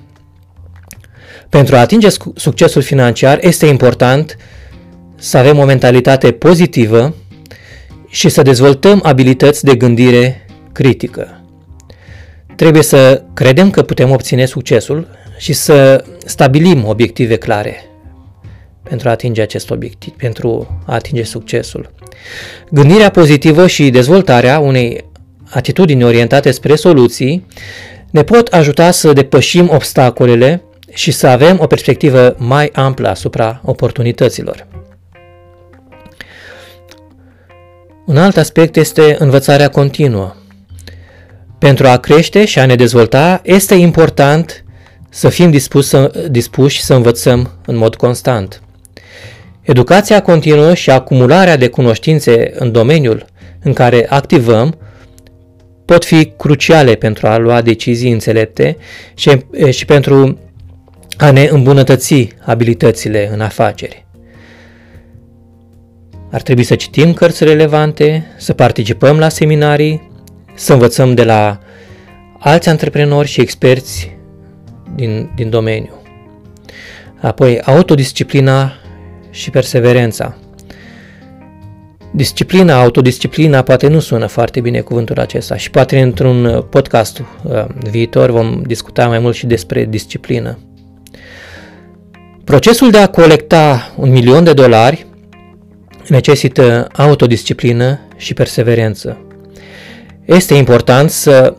Pentru 1.48 1.76
a 1.76 1.80
atinge 1.80 2.08
succesul 2.34 2.82
financiar 2.82 3.38
este 3.40 3.66
important 3.66 4.36
să 5.18 5.38
avem 5.38 5.58
o 5.58 5.64
mentalitate 5.64 6.32
pozitivă 6.32 7.14
și 8.08 8.28
să 8.28 8.42
dezvoltăm 8.42 9.00
abilități 9.04 9.64
de 9.64 9.74
gândire 9.74 10.46
critică. 10.72 11.40
Trebuie 12.56 12.82
să 12.82 13.22
credem 13.34 13.70
că 13.70 13.82
putem 13.82 14.10
obține 14.10 14.44
succesul 14.44 15.08
și 15.38 15.52
să 15.52 16.04
stabilim 16.24 16.84
obiective 16.86 17.36
clare 17.36 17.84
pentru 18.82 19.08
a 19.08 19.10
atinge 19.10 19.42
acest 19.42 19.70
obiectiv, 19.70 20.12
pentru 20.12 20.80
a 20.86 20.94
atinge 20.94 21.22
succesul. 21.22 21.90
Gândirea 22.70 23.10
pozitivă 23.10 23.66
și 23.66 23.90
dezvoltarea 23.90 24.58
unei 24.58 25.04
atitudini 25.50 26.04
orientate 26.04 26.50
spre 26.50 26.74
soluții 26.74 27.46
ne 28.10 28.22
pot 28.22 28.48
ajuta 28.48 28.90
să 28.90 29.12
depășim 29.12 29.70
obstacolele 29.72 30.62
și 30.92 31.10
să 31.10 31.26
avem 31.26 31.58
o 31.60 31.66
perspectivă 31.66 32.34
mai 32.38 32.70
amplă 32.72 33.08
asupra 33.08 33.60
oportunităților. 33.64 34.66
Un 38.06 38.16
alt 38.16 38.36
aspect 38.36 38.76
este 38.76 39.16
învățarea 39.18 39.68
continuă. 39.68 40.34
Pentru 41.58 41.86
a 41.86 41.96
crește 41.96 42.44
și 42.44 42.58
a 42.58 42.66
ne 42.66 42.74
dezvolta, 42.74 43.40
este 43.44 43.74
important 43.74 44.64
să 45.10 45.28
fim 45.28 45.50
dispuși 45.50 45.88
să, 45.88 46.26
dispuși 46.30 46.82
să 46.82 46.94
învățăm 46.94 47.50
în 47.66 47.76
mod 47.76 47.94
constant. 47.94 48.62
Educația 49.62 50.22
continuă 50.22 50.74
și 50.74 50.90
acumularea 50.90 51.56
de 51.56 51.68
cunoștințe 51.68 52.52
în 52.54 52.72
domeniul 52.72 53.24
în 53.62 53.72
care 53.72 54.06
activăm 54.08 54.78
pot 55.84 56.04
fi 56.04 56.32
cruciale 56.36 56.94
pentru 56.94 57.26
a 57.26 57.38
lua 57.38 57.62
decizii 57.62 58.12
înțelepte 58.12 58.76
și, 59.14 59.30
și 59.70 59.84
pentru 59.84 60.38
a 61.16 61.30
ne 61.30 61.48
îmbunătăți 61.50 62.28
abilitățile 62.44 63.30
în 63.32 63.40
afaceri. 63.40 64.05
Ar 66.36 66.42
trebui 66.42 66.62
să 66.62 66.74
citim 66.74 67.12
cărți 67.12 67.44
relevante, 67.44 68.26
să 68.36 68.52
participăm 68.52 69.18
la 69.18 69.28
seminarii, 69.28 70.10
să 70.54 70.72
învățăm 70.72 71.14
de 71.14 71.24
la 71.24 71.58
alți 72.38 72.68
antreprenori 72.68 73.28
și 73.28 73.40
experți 73.40 74.16
din, 74.94 75.30
din 75.36 75.50
domeniu. 75.50 76.02
Apoi, 77.20 77.60
autodisciplina 77.60 78.72
și 79.30 79.50
perseverența. 79.50 80.36
Disciplina, 82.10 82.80
autodisciplina 82.80 83.62
poate 83.62 83.88
nu 83.88 84.00
sună 84.00 84.26
foarte 84.26 84.60
bine 84.60 84.80
cuvântul 84.80 85.18
acesta 85.18 85.56
și 85.56 85.70
poate 85.70 86.00
într-un 86.00 86.66
podcast 86.70 87.18
uh, 87.18 87.64
viitor 87.90 88.30
vom 88.30 88.62
discuta 88.66 89.06
mai 89.06 89.18
mult 89.18 89.34
și 89.34 89.46
despre 89.46 89.84
disciplină. 89.84 90.58
Procesul 92.44 92.90
de 92.90 92.98
a 92.98 93.06
colecta 93.06 93.92
un 93.96 94.10
milion 94.10 94.44
de 94.44 94.52
dolari 94.52 95.06
necesită 96.08 96.88
autodisciplină 96.92 98.00
și 98.16 98.34
perseverență. 98.34 99.20
Este 100.24 100.54
important 100.54 101.10
să 101.10 101.56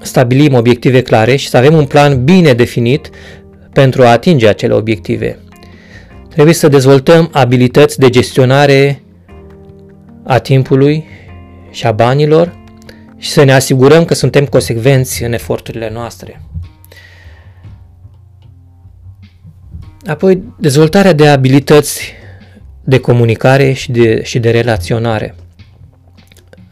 stabilim 0.00 0.54
obiective 0.54 1.02
clare 1.02 1.36
și 1.36 1.48
să 1.48 1.56
avem 1.56 1.74
un 1.74 1.86
plan 1.86 2.24
bine 2.24 2.52
definit 2.52 3.10
pentru 3.72 4.02
a 4.02 4.10
atinge 4.10 4.48
acele 4.48 4.72
obiective. 4.72 5.38
Trebuie 6.28 6.54
să 6.54 6.68
dezvoltăm 6.68 7.28
abilități 7.32 7.98
de 7.98 8.10
gestionare 8.10 9.02
a 10.24 10.38
timpului 10.38 11.04
și 11.70 11.86
a 11.86 11.92
banilor 11.92 12.62
și 13.18 13.30
să 13.30 13.44
ne 13.44 13.52
asigurăm 13.52 14.04
că 14.04 14.14
suntem 14.14 14.46
consecvenți 14.46 15.22
în 15.22 15.32
eforturile 15.32 15.90
noastre. 15.92 16.40
Apoi, 20.06 20.42
dezvoltarea 20.58 21.12
de 21.12 21.28
abilități 21.28 22.12
de 22.84 22.98
comunicare 22.98 23.72
și 23.72 23.90
de, 23.92 24.22
și 24.22 24.38
de 24.38 24.50
relaționare. 24.50 25.34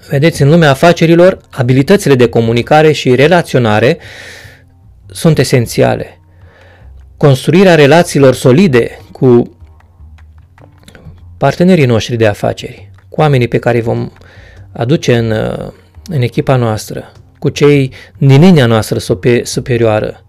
Vedeți, 0.08 0.42
în 0.42 0.48
lumea 0.48 0.70
afacerilor, 0.70 1.38
abilitățile 1.50 2.14
de 2.14 2.28
comunicare 2.28 2.92
și 2.92 3.14
relaționare 3.14 3.98
sunt 5.06 5.38
esențiale. 5.38 6.20
Construirea 7.16 7.74
relațiilor 7.74 8.34
solide 8.34 8.98
cu 9.12 9.56
partenerii 11.38 11.86
noștri 11.86 12.16
de 12.16 12.26
afaceri, 12.26 12.90
cu 13.08 13.20
oamenii 13.20 13.48
pe 13.48 13.58
care 13.58 13.76
îi 13.76 13.82
vom 13.82 14.10
aduce 14.72 15.16
în, 15.16 15.30
în 16.10 16.22
echipa 16.22 16.56
noastră, 16.56 17.12
cu 17.38 17.48
cei 17.48 17.92
din 18.18 18.40
linia 18.40 18.66
noastră 18.66 18.98
superioară, 19.42 20.24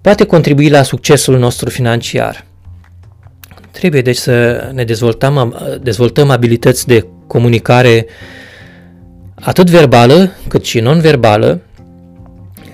poate 0.00 0.24
contribui 0.24 0.68
la 0.68 0.82
succesul 0.82 1.38
nostru 1.38 1.70
financiar. 1.70 2.44
Trebuie 3.76 4.00
deci 4.00 4.16
să 4.16 4.68
ne 4.72 4.84
dezvoltăm, 4.84 5.56
dezvoltăm 5.82 6.30
abilități 6.30 6.86
de 6.86 7.06
comunicare 7.26 8.06
atât 9.34 9.70
verbală 9.70 10.30
cât 10.48 10.64
și 10.64 10.80
non-verbală, 10.80 11.60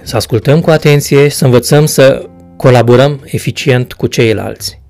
să 0.03 0.17
ascultăm 0.17 0.61
cu 0.61 0.71
atenție, 0.71 1.29
să 1.29 1.45
învățăm 1.45 1.87
să 1.87 2.27
colaborăm 2.57 3.21
eficient 3.25 3.93
cu 3.93 4.07
ceilalți. 4.07 4.81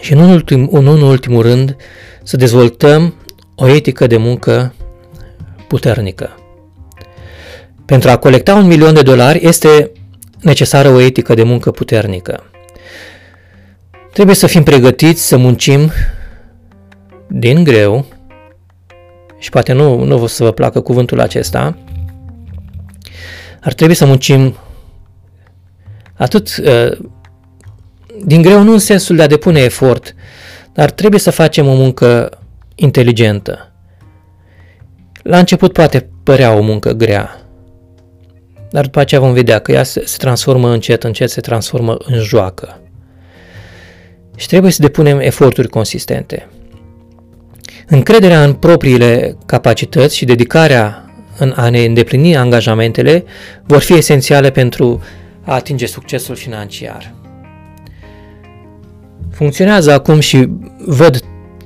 Și 0.00 0.12
în, 0.12 0.18
ultim, 0.18 0.68
în 0.72 0.86
ultimul 0.86 1.42
rând, 1.42 1.76
să 2.22 2.36
dezvoltăm 2.36 3.14
o 3.54 3.68
etică 3.68 4.06
de 4.06 4.16
muncă 4.16 4.74
puternică. 5.68 6.34
Pentru 7.84 8.10
a 8.10 8.16
colecta 8.16 8.54
un 8.54 8.66
milion 8.66 8.94
de 8.94 9.02
dolari 9.02 9.46
este 9.46 9.90
necesară 10.40 10.88
o 10.88 11.00
etică 11.00 11.34
de 11.34 11.42
muncă 11.42 11.70
puternică. 11.70 12.50
Trebuie 14.16 14.36
să 14.36 14.46
fim 14.46 14.62
pregătiți 14.62 15.26
să 15.26 15.36
muncim 15.36 15.90
din 17.28 17.64
greu 17.64 18.04
și 19.38 19.50
poate 19.50 19.72
nu, 19.72 20.04
nu 20.04 20.22
o 20.22 20.26
să 20.26 20.44
vă 20.44 20.52
placă 20.52 20.80
cuvântul 20.80 21.20
acesta, 21.20 21.78
ar 23.60 23.72
trebui 23.72 23.94
să 23.94 24.06
muncim 24.06 24.56
atât 26.14 26.56
uh, 26.56 26.98
din 28.24 28.42
greu 28.42 28.62
nu 28.62 28.72
în 28.72 28.78
sensul 28.78 29.16
de 29.16 29.22
a 29.22 29.26
depune 29.26 29.60
efort, 29.60 30.14
dar 30.72 30.90
trebuie 30.90 31.20
să 31.20 31.30
facem 31.30 31.66
o 31.66 31.74
muncă 31.74 32.38
inteligentă. 32.74 33.72
La 35.22 35.38
început 35.38 35.72
poate 35.72 36.08
părea 36.22 36.52
o 36.52 36.60
muncă 36.60 36.92
grea, 36.92 37.40
dar 38.70 38.84
după 38.84 39.00
aceea 39.00 39.20
vom 39.20 39.32
vedea 39.32 39.58
că 39.58 39.72
ea 39.72 39.82
se, 39.82 40.02
se 40.04 40.16
transformă 40.16 40.68
încet, 40.68 41.04
încet 41.04 41.30
se 41.30 41.40
transformă 41.40 41.96
în 42.04 42.18
joacă. 42.18 42.80
Și 44.36 44.46
trebuie 44.46 44.72
să 44.72 44.82
depunem 44.82 45.18
eforturi 45.18 45.68
consistente. 45.68 46.48
Încrederea 47.86 48.44
în 48.44 48.52
propriile 48.52 49.36
capacități 49.46 50.16
și 50.16 50.24
dedicarea 50.24 51.10
în 51.38 51.52
a 51.56 51.68
ne 51.68 51.84
îndeplini 51.84 52.36
angajamentele 52.36 53.24
vor 53.66 53.80
fi 53.80 53.92
esențiale 53.92 54.50
pentru 54.50 55.02
a 55.44 55.54
atinge 55.54 55.86
succesul 55.86 56.34
financiar. 56.34 57.14
Funcționează 59.30 59.92
acum 59.92 60.20
și 60.20 60.48
văd 60.78 61.20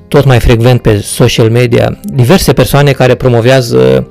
tot 0.09 0.25
mai 0.25 0.41
frecvent 0.41 0.83
pe 0.83 0.99
social 0.99 1.51
media 1.51 2.01
diverse 2.03 2.53
persoane 2.53 2.93
care 2.93 3.15
promovează 3.15 4.09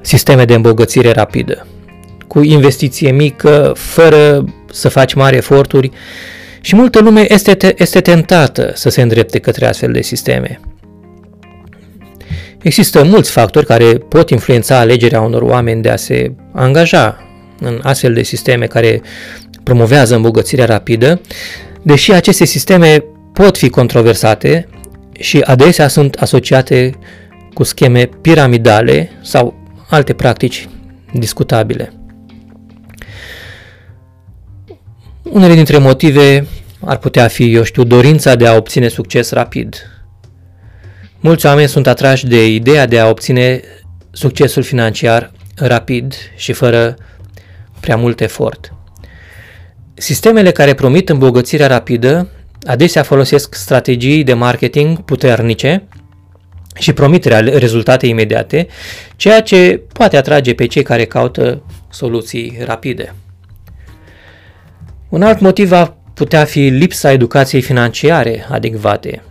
sisteme 0.00 0.44
de 0.44 0.54
îmbogățire 0.54 1.12
rapidă, 1.12 1.66
cu 2.26 2.42
investiție 2.42 3.10
mică, 3.10 3.72
fără 3.76 4.44
să 4.72 4.88
faci 4.88 5.14
mari 5.14 5.36
eforturi 5.36 5.90
și 6.68 6.76
multă 6.76 7.00
lume 7.00 7.32
este, 7.32 7.54
te- 7.54 7.74
este 7.76 8.00
tentată 8.00 8.72
să 8.74 8.88
se 8.88 9.02
îndrepte 9.02 9.38
către 9.38 9.66
astfel 9.66 9.92
de 9.92 10.02
sisteme. 10.02 10.60
Există 12.62 13.04
mulți 13.04 13.30
factori 13.30 13.66
care 13.66 13.84
pot 13.84 14.30
influența 14.30 14.78
alegerea 14.78 15.20
unor 15.20 15.42
oameni 15.42 15.82
de 15.82 15.88
a 15.88 15.96
se 15.96 16.32
angaja 16.52 17.16
în 17.60 17.80
astfel 17.82 18.14
de 18.14 18.22
sisteme 18.22 18.66
care 18.66 19.02
promovează 19.62 20.14
îmbogățirea 20.14 20.64
rapidă, 20.64 21.20
deși 21.82 22.12
aceste 22.12 22.44
sisteme 22.44 23.04
pot 23.32 23.58
fi 23.58 23.68
controversate 23.68 24.68
și 25.12 25.40
adesea 25.40 25.88
sunt 25.88 26.14
asociate 26.14 26.98
cu 27.54 27.62
scheme 27.62 28.08
piramidale 28.20 29.10
sau 29.22 29.54
alte 29.90 30.12
practici 30.12 30.68
discutabile. 31.12 31.97
Unele 35.38 35.54
dintre 35.54 35.78
motive 35.78 36.46
ar 36.84 36.96
putea 36.96 37.28
fi, 37.28 37.54
eu 37.54 37.62
știu, 37.62 37.84
dorința 37.84 38.34
de 38.34 38.46
a 38.46 38.56
obține 38.56 38.88
succes 38.88 39.30
rapid. 39.30 39.76
Mulți 41.20 41.46
oameni 41.46 41.68
sunt 41.68 41.86
atrași 41.86 42.26
de 42.26 42.46
ideea 42.46 42.86
de 42.86 42.98
a 42.98 43.08
obține 43.08 43.60
succesul 44.10 44.62
financiar 44.62 45.32
rapid 45.56 46.14
și 46.36 46.52
fără 46.52 46.96
prea 47.80 47.96
mult 47.96 48.20
efort. 48.20 48.72
Sistemele 49.94 50.50
care 50.50 50.74
promit 50.74 51.08
îmbogățirea 51.08 51.66
rapidă 51.66 52.28
adesea 52.66 53.02
folosesc 53.02 53.54
strategii 53.54 54.24
de 54.24 54.34
marketing 54.34 55.04
puternice 55.04 55.88
și 56.74 56.92
promiterea 56.92 57.40
rezultate 57.40 58.06
imediate, 58.06 58.66
ceea 59.16 59.42
ce 59.42 59.82
poate 59.92 60.16
atrage 60.16 60.54
pe 60.54 60.66
cei 60.66 60.82
care 60.82 61.04
caută 61.04 61.62
soluții 61.90 62.58
rapide. 62.64 63.14
Un 65.08 65.22
alt 65.22 65.40
motiv 65.40 65.68
va 65.68 65.96
putea 66.14 66.44
fi 66.44 66.60
lipsa 66.60 67.12
educației 67.12 67.62
financiare 67.62 68.46
adecvate. 68.50 69.22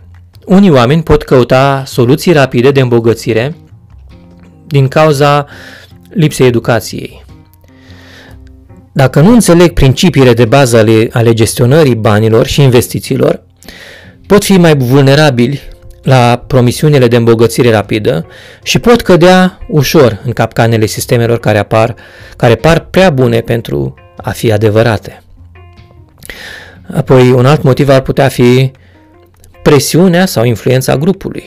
Unii 0.44 0.70
oameni 0.70 1.02
pot 1.02 1.22
căuta 1.22 1.82
soluții 1.86 2.32
rapide 2.32 2.70
de 2.70 2.80
îmbogățire 2.80 3.56
din 4.66 4.88
cauza 4.88 5.46
lipsei 6.08 6.46
educației. 6.46 7.24
Dacă 8.92 9.20
nu 9.20 9.32
înțeleg 9.32 9.72
principiile 9.72 10.32
de 10.32 10.44
bază 10.44 10.76
ale, 10.76 11.08
ale 11.12 11.32
gestionării 11.32 11.94
banilor 11.94 12.46
și 12.46 12.62
investițiilor, 12.62 13.42
pot 14.26 14.44
fi 14.44 14.56
mai 14.56 14.76
vulnerabili 14.76 15.60
la 16.02 16.44
promisiunile 16.46 17.08
de 17.08 17.16
îmbogățire 17.16 17.70
rapidă 17.70 18.26
și 18.62 18.78
pot 18.78 19.00
cădea 19.00 19.58
ușor 19.68 20.20
în 20.24 20.32
capcanele 20.32 20.86
sistemelor 20.86 21.38
care 21.38 21.58
apar, 21.58 21.94
care 22.36 22.54
par 22.54 22.78
prea 22.78 23.10
bune 23.10 23.40
pentru 23.40 23.94
a 24.16 24.30
fi 24.30 24.52
adevărate. 24.52 25.22
Apoi, 26.94 27.30
un 27.30 27.46
alt 27.46 27.62
motiv 27.62 27.88
ar 27.88 28.00
putea 28.00 28.28
fi 28.28 28.70
presiunea 29.62 30.26
sau 30.26 30.44
influența 30.44 30.96
grupului. 30.96 31.44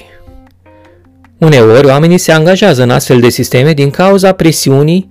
Uneori, 1.37 1.87
oamenii 1.87 2.17
se 2.17 2.31
angajează 2.31 2.83
în 2.83 2.89
astfel 2.89 3.19
de 3.19 3.29
sisteme 3.29 3.73
din 3.73 3.89
cauza 3.89 4.31
presiunii 4.31 5.09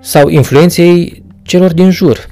sau 0.00 0.28
influenței 0.28 1.22
celor 1.42 1.72
din 1.72 1.90
jur. 1.90 2.28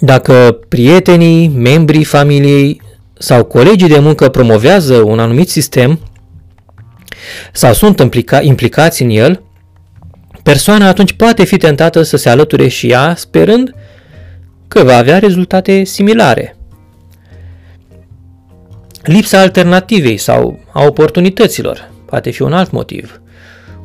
Dacă 0.00 0.58
prietenii, 0.68 1.48
membrii 1.48 2.04
familiei 2.04 2.80
sau 3.18 3.44
colegii 3.44 3.88
de 3.88 3.98
muncă 3.98 4.28
promovează 4.28 4.94
un 4.96 5.18
anumit 5.18 5.48
sistem 5.48 6.00
sau 7.52 7.72
sunt 7.72 8.00
implica- 8.00 8.42
implicați 8.42 9.02
în 9.02 9.10
el, 9.10 9.42
persoana 10.42 10.88
atunci 10.88 11.12
poate 11.12 11.44
fi 11.44 11.56
tentată 11.56 12.02
să 12.02 12.16
se 12.16 12.28
alăture 12.28 12.68
și 12.68 12.90
ea, 12.90 13.14
sperând 13.16 13.74
că 14.74 14.82
va 14.82 14.96
avea 14.96 15.18
rezultate 15.18 15.84
similare. 15.84 16.56
Lipsa 19.02 19.40
alternativei 19.40 20.16
sau 20.16 20.58
a 20.72 20.84
oportunităților 20.84 21.90
poate 22.06 22.30
fi 22.30 22.42
un 22.42 22.52
alt 22.52 22.70
motiv. 22.70 23.20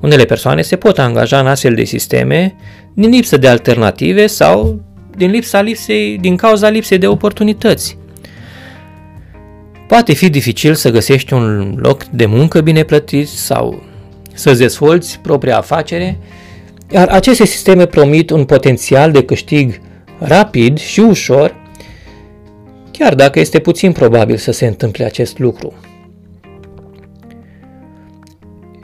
Unele 0.02 0.26
persoane 0.26 0.62
se 0.62 0.76
pot 0.76 1.00
angaja 1.00 1.40
în 1.40 1.48
astfel 1.48 1.76
de 1.76 1.84
sisteme 1.84 2.56
din 2.94 3.10
lipsă 3.10 3.38
de 3.38 3.48
alternative 3.48 4.28
sau 4.28 4.82
din 5.18 5.30
lipsa 5.30 5.62
lipsei, 5.62 6.18
din 6.18 6.36
cauza 6.36 6.70
lipsei 6.70 6.98
de 6.98 7.08
oportunități. 7.08 7.98
Poate 9.88 10.14
fi 10.14 10.30
dificil 10.30 10.76
să 10.76 10.90
găsești 10.90 11.34
un 11.34 11.76
loc 11.78 12.04
de 12.04 12.26
muncă 12.26 12.62
bine 12.62 12.84
plătit 12.84 13.28
sau 13.28 13.84
să-ți 14.34 14.60
dezvolți 14.60 15.20
propria 15.20 15.58
afacere, 15.58 16.18
iar 16.92 17.08
aceste 17.08 17.46
sisteme 17.46 17.86
promit 17.86 18.30
un 18.30 18.46
potențial 18.46 19.12
de 19.12 19.24
câștig 19.24 19.80
rapid 20.20 20.80
și 20.80 21.00
ușor, 21.00 21.56
chiar 22.92 23.16
dacă 23.16 23.40
este 23.40 23.60
puțin 23.60 23.92
probabil 23.92 24.38
să 24.38 24.52
se 24.52 24.66
întâmple 24.66 25.06
acest 25.06 25.40
lucru. 25.40 25.74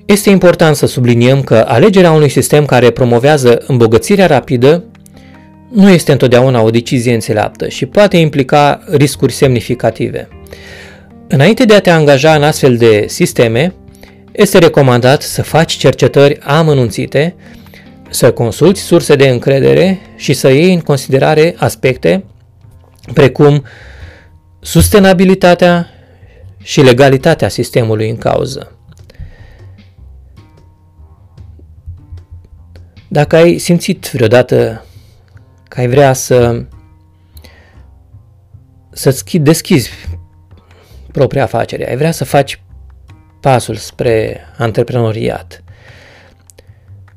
Este 0.05 0.29
important 0.29 0.75
să 0.75 0.85
subliniem 0.85 1.41
că 1.41 1.65
alegerea 1.67 2.11
unui 2.11 2.29
sistem 2.29 2.65
care 2.65 2.89
promovează 2.89 3.63
îmbogățirea 3.67 4.25
rapidă 4.25 4.83
nu 5.71 5.89
este 5.89 6.11
întotdeauna 6.11 6.61
o 6.61 6.69
decizie 6.69 7.13
înțeleaptă 7.13 7.67
și 7.67 7.85
poate 7.85 8.17
implica 8.17 8.83
riscuri 8.91 9.33
semnificative. 9.33 10.27
Înainte 11.27 11.65
de 11.65 11.75
a 11.75 11.79
te 11.79 11.89
angaja 11.89 12.35
în 12.35 12.43
astfel 12.43 12.77
de 12.77 13.05
sisteme, 13.07 13.73
este 14.31 14.57
recomandat 14.57 15.21
să 15.21 15.41
faci 15.41 15.73
cercetări 15.73 16.39
amănunțite, 16.39 17.35
să 18.15 18.33
consulți 18.33 18.81
surse 18.81 19.15
de 19.15 19.29
încredere 19.29 19.99
și 20.15 20.33
să 20.33 20.49
iei 20.49 20.73
în 20.73 20.79
considerare 20.79 21.55
aspecte 21.57 22.23
precum 23.13 23.63
sustenabilitatea 24.59 25.87
și 26.57 26.81
legalitatea 26.81 27.49
sistemului 27.49 28.09
în 28.09 28.17
cauză. 28.17 28.71
Dacă 33.07 33.35
ai 33.35 33.57
simțit 33.57 34.09
vreodată 34.13 34.85
că 35.67 35.79
ai 35.79 35.87
vrea 35.87 36.13
să 36.13 36.65
să-ți 38.91 39.37
deschizi 39.37 39.89
propria 41.11 41.43
afacere, 41.43 41.89
ai 41.89 41.95
vrea 41.97 42.11
să 42.11 42.25
faci 42.25 42.61
pasul 43.39 43.75
spre 43.75 44.39
antreprenoriat, 44.57 45.63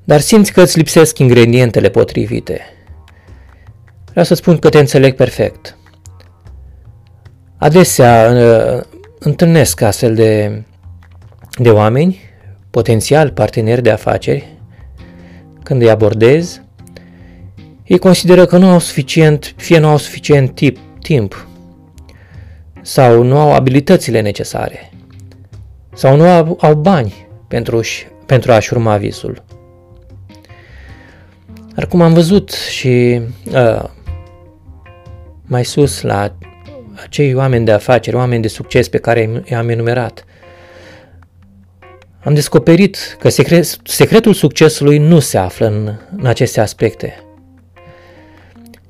dar 0.09 0.21
simți 0.21 0.53
că 0.53 0.63
îți 0.63 0.77
lipsesc 0.77 1.19
ingredientele 1.19 1.89
potrivite. 1.89 2.61
Vreau 4.11 4.25
să 4.25 4.35
spun 4.35 4.59
că 4.59 4.69
te 4.69 4.79
înțeleg 4.79 5.15
perfect. 5.15 5.77
Adesea 7.57 8.31
uh, 8.31 8.83
întâlnesc 9.19 9.81
astfel 9.81 10.15
de, 10.15 10.63
de 11.59 11.71
oameni, 11.71 12.21
potențial 12.71 13.31
parteneri 13.31 13.83
de 13.83 13.91
afaceri, 13.91 14.57
când 15.63 15.83
îi 15.83 15.91
abordez, 15.91 16.63
ei 17.85 17.99
consideră 17.99 18.47
că 18.47 18.57
nu 18.57 18.69
au 18.69 18.79
suficient, 18.79 19.55
fie 19.57 19.79
nu 19.79 19.89
au 19.89 19.97
suficient 19.97 20.55
tip, 20.55 20.79
timp, 21.03 21.47
sau 22.83 23.23
nu 23.23 23.39
au 23.39 23.53
abilitățile 23.53 24.21
necesare, 24.21 24.91
sau 25.95 26.17
nu 26.17 26.29
au, 26.29 26.59
au 26.61 26.75
bani 26.75 27.27
pentru, 27.49 27.81
pentru 28.27 28.53
a-și 28.53 28.73
urma 28.73 28.97
visul. 28.97 29.47
Dar 31.79 31.87
cum 31.87 32.01
am 32.01 32.13
văzut 32.13 32.51
și 32.51 33.21
uh, 33.53 33.85
mai 35.47 35.65
sus 35.65 36.01
la 36.01 36.37
acei 37.05 37.35
oameni 37.35 37.65
de 37.65 37.73
afaceri, 37.73 38.17
oameni 38.17 38.43
de 38.43 38.49
succes 38.49 38.89
pe 38.89 38.99
care 38.99 39.43
i-am 39.51 39.69
enumerat, 39.69 40.25
am 42.25 42.35
descoperit 42.35 43.17
că 43.21 43.29
secret, 43.29 43.79
secretul 43.85 44.35
succesului 44.35 44.99
nu 44.99 45.19
se 45.19 45.39
află 45.39 45.67
în, 45.67 45.95
în 46.17 46.27
aceste 46.27 46.61
aspecte. 46.61 47.25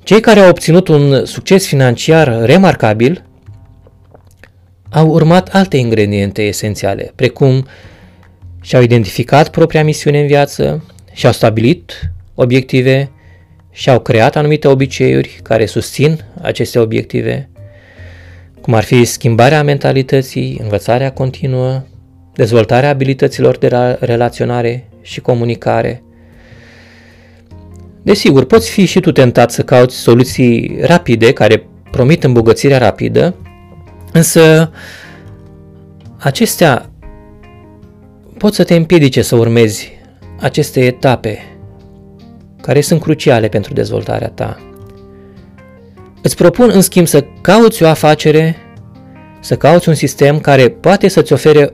Cei 0.03 0.19
care 0.19 0.39
au 0.39 0.49
obținut 0.49 0.87
un 0.87 1.25
succes 1.25 1.67
financiar 1.67 2.41
remarcabil 2.43 3.25
au 4.89 5.07
urmat 5.07 5.49
alte 5.53 5.77
ingrediente 5.77 6.41
esențiale, 6.41 7.11
precum 7.15 7.67
și-au 8.61 8.81
identificat 8.81 9.49
propria 9.49 9.83
misiune 9.83 10.19
în 10.19 10.27
viață, 10.27 10.83
și-au 11.13 11.31
stabilit 11.31 12.11
obiective 12.41 13.11
și-au 13.71 13.99
creat 13.99 14.35
anumite 14.35 14.67
obiceiuri 14.67 15.39
care 15.43 15.65
susțin 15.65 16.19
aceste 16.41 16.79
obiective, 16.79 17.49
cum 18.61 18.73
ar 18.73 18.83
fi 18.83 19.05
schimbarea 19.05 19.63
mentalității, 19.63 20.59
învățarea 20.61 21.11
continuă, 21.11 21.83
dezvoltarea 22.33 22.89
abilităților 22.89 23.57
de 23.57 23.97
relaționare 23.99 24.89
și 25.01 25.21
comunicare. 25.21 26.03
Desigur, 28.01 28.45
poți 28.45 28.69
fi 28.69 28.85
și 28.85 28.99
tu 28.99 29.11
tentat 29.11 29.51
să 29.51 29.63
cauți 29.63 29.95
soluții 29.95 30.77
rapide 30.81 31.33
care 31.33 31.67
promit 31.91 32.23
îmbogățirea 32.23 32.77
rapidă, 32.77 33.35
însă 34.13 34.71
acestea 36.17 36.89
pot 38.37 38.53
să 38.53 38.63
te 38.63 38.75
împiedice 38.75 39.21
să 39.21 39.35
urmezi 39.35 39.91
aceste 40.39 40.85
etape 40.85 41.48
care 42.69 42.81
sunt 42.81 43.01
cruciale 43.01 43.47
pentru 43.47 43.73
dezvoltarea 43.73 44.27
ta. 44.27 44.57
Îți 46.21 46.35
propun 46.35 46.69
în 46.73 46.81
schimb 46.81 47.07
să 47.07 47.25
cauți 47.41 47.83
o 47.83 47.87
afacere, 47.87 48.55
să 49.39 49.55
cauți 49.55 49.89
un 49.89 49.95
sistem 49.95 50.39
care 50.39 50.69
poate 50.69 51.07
să-ți 51.07 51.33
ofere 51.33 51.73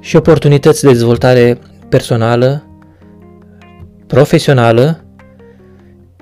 și 0.00 0.16
oportunități 0.16 0.82
de 0.82 0.88
dezvoltare 0.88 1.58
personală, 1.88 2.66
profesională 4.06 5.04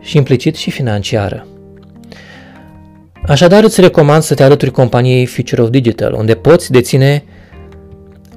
și 0.01 0.17
implicit 0.17 0.57
și 0.57 0.71
financiară. 0.71 1.47
Așadar 3.27 3.65
îți 3.65 3.81
recomand 3.81 4.23
să 4.23 4.35
te 4.35 4.43
alături 4.43 4.71
companiei 4.71 5.27
Future 5.27 5.63
of 5.63 5.69
Digital, 5.71 6.13
unde 6.13 6.35
poți 6.35 6.71
deține 6.71 7.25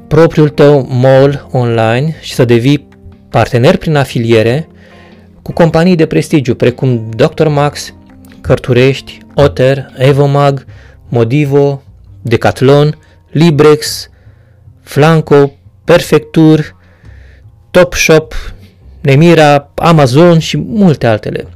propriul 0.07 0.49
tău 0.49 0.87
mall 0.89 1.47
online 1.51 2.15
și 2.19 2.33
să 2.33 2.45
devii 2.45 2.87
partener 3.29 3.77
prin 3.77 3.95
afiliere 3.95 4.65
cu 5.41 5.53
companii 5.53 5.95
de 5.95 6.05
prestigiu 6.05 6.55
precum 6.55 7.09
Dr. 7.09 7.47
Max, 7.47 7.93
Cărturești, 8.41 9.17
Otter, 9.35 9.93
Evomag, 9.97 10.65
Modivo, 11.09 11.83
Decathlon, 12.21 12.97
Librex, 13.29 14.09
Flanco, 14.81 15.51
Perfectur, 15.83 16.75
Topshop, 17.71 18.53
Nemira, 19.01 19.71
Amazon 19.75 20.39
și 20.39 20.57
multe 20.57 21.07
altele. 21.07 21.47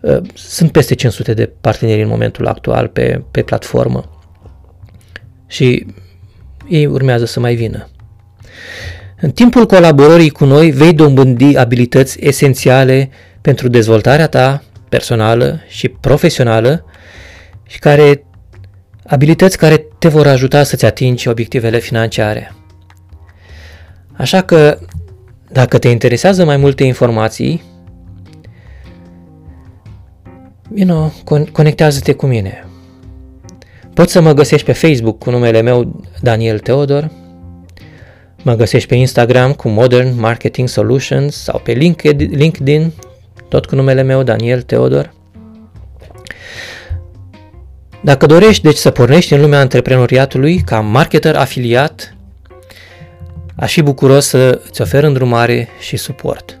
Uh, 0.00 0.18
sunt 0.34 0.72
peste 0.72 0.94
500 0.94 1.34
de 1.34 1.52
parteneri 1.60 2.02
în 2.02 2.08
momentul 2.08 2.46
actual 2.46 2.88
pe, 2.88 3.22
pe 3.30 3.42
platformă 3.42 4.10
și 5.46 5.86
ei 6.68 6.86
urmează 6.86 7.24
să 7.24 7.40
mai 7.40 7.54
vină. 7.54 7.88
În 9.20 9.30
timpul 9.30 9.66
colaborării 9.66 10.30
cu 10.30 10.44
noi 10.44 10.70
vei 10.70 10.92
dobândi 10.92 11.56
abilități 11.56 12.24
esențiale 12.24 13.10
pentru 13.40 13.68
dezvoltarea 13.68 14.26
ta 14.26 14.62
personală 14.88 15.60
și 15.68 15.88
profesională 15.88 16.84
și 17.66 17.78
care 17.78 18.24
abilități 19.06 19.58
care 19.58 19.86
te 19.98 20.08
vor 20.08 20.26
ajuta 20.26 20.62
să-ți 20.62 20.84
atingi 20.84 21.28
obiectivele 21.28 21.78
financiare. 21.78 22.54
Așa 24.12 24.42
că, 24.42 24.78
dacă 25.52 25.78
te 25.78 25.88
interesează 25.88 26.44
mai 26.44 26.56
multe 26.56 26.84
informații, 26.84 27.62
you 30.74 30.86
know, 30.86 31.12
con- 31.24 31.50
conectează-te 31.52 32.12
cu 32.12 32.26
mine. 32.26 32.66
Poți 33.94 34.12
să 34.12 34.20
mă 34.20 34.32
găsești 34.32 34.66
pe 34.66 34.72
Facebook 34.72 35.18
cu 35.18 35.30
numele 35.30 35.60
meu 35.60 36.02
Daniel 36.20 36.58
Teodor, 36.58 37.10
mă 38.46 38.54
găsești 38.54 38.88
pe 38.88 38.94
Instagram 38.94 39.52
cu 39.52 39.68
Modern 39.68 40.20
Marketing 40.20 40.68
Solutions 40.68 41.36
sau 41.36 41.60
pe 41.64 41.72
LinkedIn, 42.16 42.92
tot 43.48 43.66
cu 43.66 43.74
numele 43.74 44.02
meu 44.02 44.22
Daniel 44.22 44.62
Teodor. 44.62 45.14
Dacă 48.02 48.26
dorești 48.26 48.62
deci 48.62 48.76
să 48.76 48.90
pornești 48.90 49.34
în 49.34 49.40
lumea 49.40 49.60
antreprenoriatului 49.60 50.58
ca 50.58 50.80
marketer 50.80 51.36
afiliat, 51.36 52.16
aș 53.56 53.72
fi 53.72 53.82
bucuros 53.82 54.26
să 54.26 54.60
îți 54.68 54.80
ofer 54.80 55.04
îndrumare 55.04 55.68
și 55.80 55.96
suport. 55.96 56.60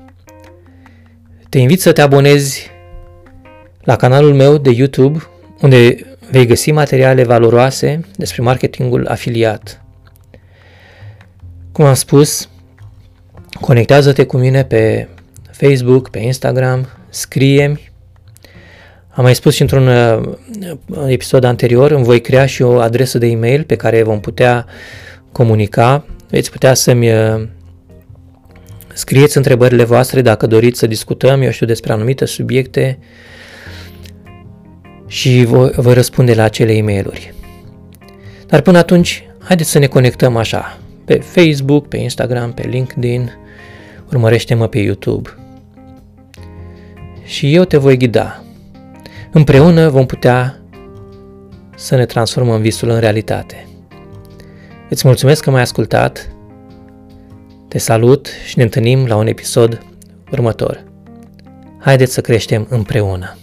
Te 1.48 1.58
invit 1.58 1.80
să 1.80 1.92
te 1.92 2.00
abonezi 2.00 2.70
la 3.82 3.96
canalul 3.96 4.34
meu 4.34 4.58
de 4.58 4.70
YouTube, 4.70 5.22
unde 5.60 5.96
vei 6.30 6.46
găsi 6.46 6.70
materiale 6.70 7.24
valoroase 7.24 8.00
despre 8.16 8.42
marketingul 8.42 9.06
afiliat. 9.06 9.85
Cum 11.76 11.84
am 11.84 11.94
spus, 11.94 12.48
conectează-te 13.60 14.24
cu 14.24 14.36
mine 14.36 14.64
pe 14.64 15.08
Facebook, 15.50 16.08
pe 16.08 16.18
Instagram, 16.18 16.88
scrie-mi. 17.08 17.92
Am 19.08 19.24
mai 19.24 19.34
spus 19.34 19.54
și 19.54 19.60
într-un 19.60 19.86
uh, 19.86 20.20
episod 21.08 21.44
anterior, 21.44 21.90
îmi 21.90 22.04
voi 22.04 22.20
crea 22.20 22.46
și 22.46 22.62
o 22.62 22.78
adresă 22.78 23.18
de 23.18 23.26
e-mail 23.26 23.64
pe 23.64 23.76
care 23.76 24.02
vom 24.02 24.20
putea 24.20 24.66
comunica. 25.32 26.04
Veți 26.30 26.50
putea 26.50 26.74
să-mi 26.74 27.12
uh, 27.12 27.48
scrieți 28.94 29.36
întrebările 29.36 29.84
voastre 29.84 30.22
dacă 30.22 30.46
doriți 30.46 30.78
să 30.78 30.86
discutăm, 30.86 31.42
eu 31.42 31.50
știu, 31.50 31.66
despre 31.66 31.92
anumite 31.92 32.24
subiecte 32.24 32.98
și 35.06 35.44
voi, 35.44 35.70
voi 35.76 35.94
răspunde 35.94 36.34
la 36.34 36.42
acele 36.42 36.72
e 36.72 36.82
mail 36.82 37.32
Dar 38.46 38.60
până 38.60 38.78
atunci, 38.78 39.24
haideți 39.38 39.70
să 39.70 39.78
ne 39.78 39.86
conectăm 39.86 40.36
așa, 40.36 40.78
pe 41.06 41.14
Facebook, 41.14 41.88
pe 41.88 41.96
Instagram, 41.96 42.52
pe 42.52 42.62
LinkedIn, 42.62 43.32
urmărește-mă 44.08 44.66
pe 44.66 44.78
YouTube. 44.78 45.30
Și 47.24 47.54
eu 47.54 47.64
te 47.64 47.76
voi 47.76 47.96
ghida. 47.96 48.42
Împreună 49.32 49.88
vom 49.88 50.06
putea 50.06 50.60
să 51.76 51.96
ne 51.96 52.06
transformăm 52.06 52.60
visul 52.60 52.88
în 52.88 52.98
realitate. 52.98 53.66
Îți 54.88 55.06
mulțumesc 55.06 55.42
că 55.42 55.50
m-ai 55.50 55.60
ascultat, 55.60 56.30
te 57.68 57.78
salut 57.78 58.28
și 58.46 58.56
ne 58.58 58.62
întâlnim 58.62 59.06
la 59.06 59.16
un 59.16 59.26
episod 59.26 59.82
următor. 60.30 60.84
Haideți 61.78 62.12
să 62.12 62.20
creștem 62.20 62.66
împreună! 62.70 63.36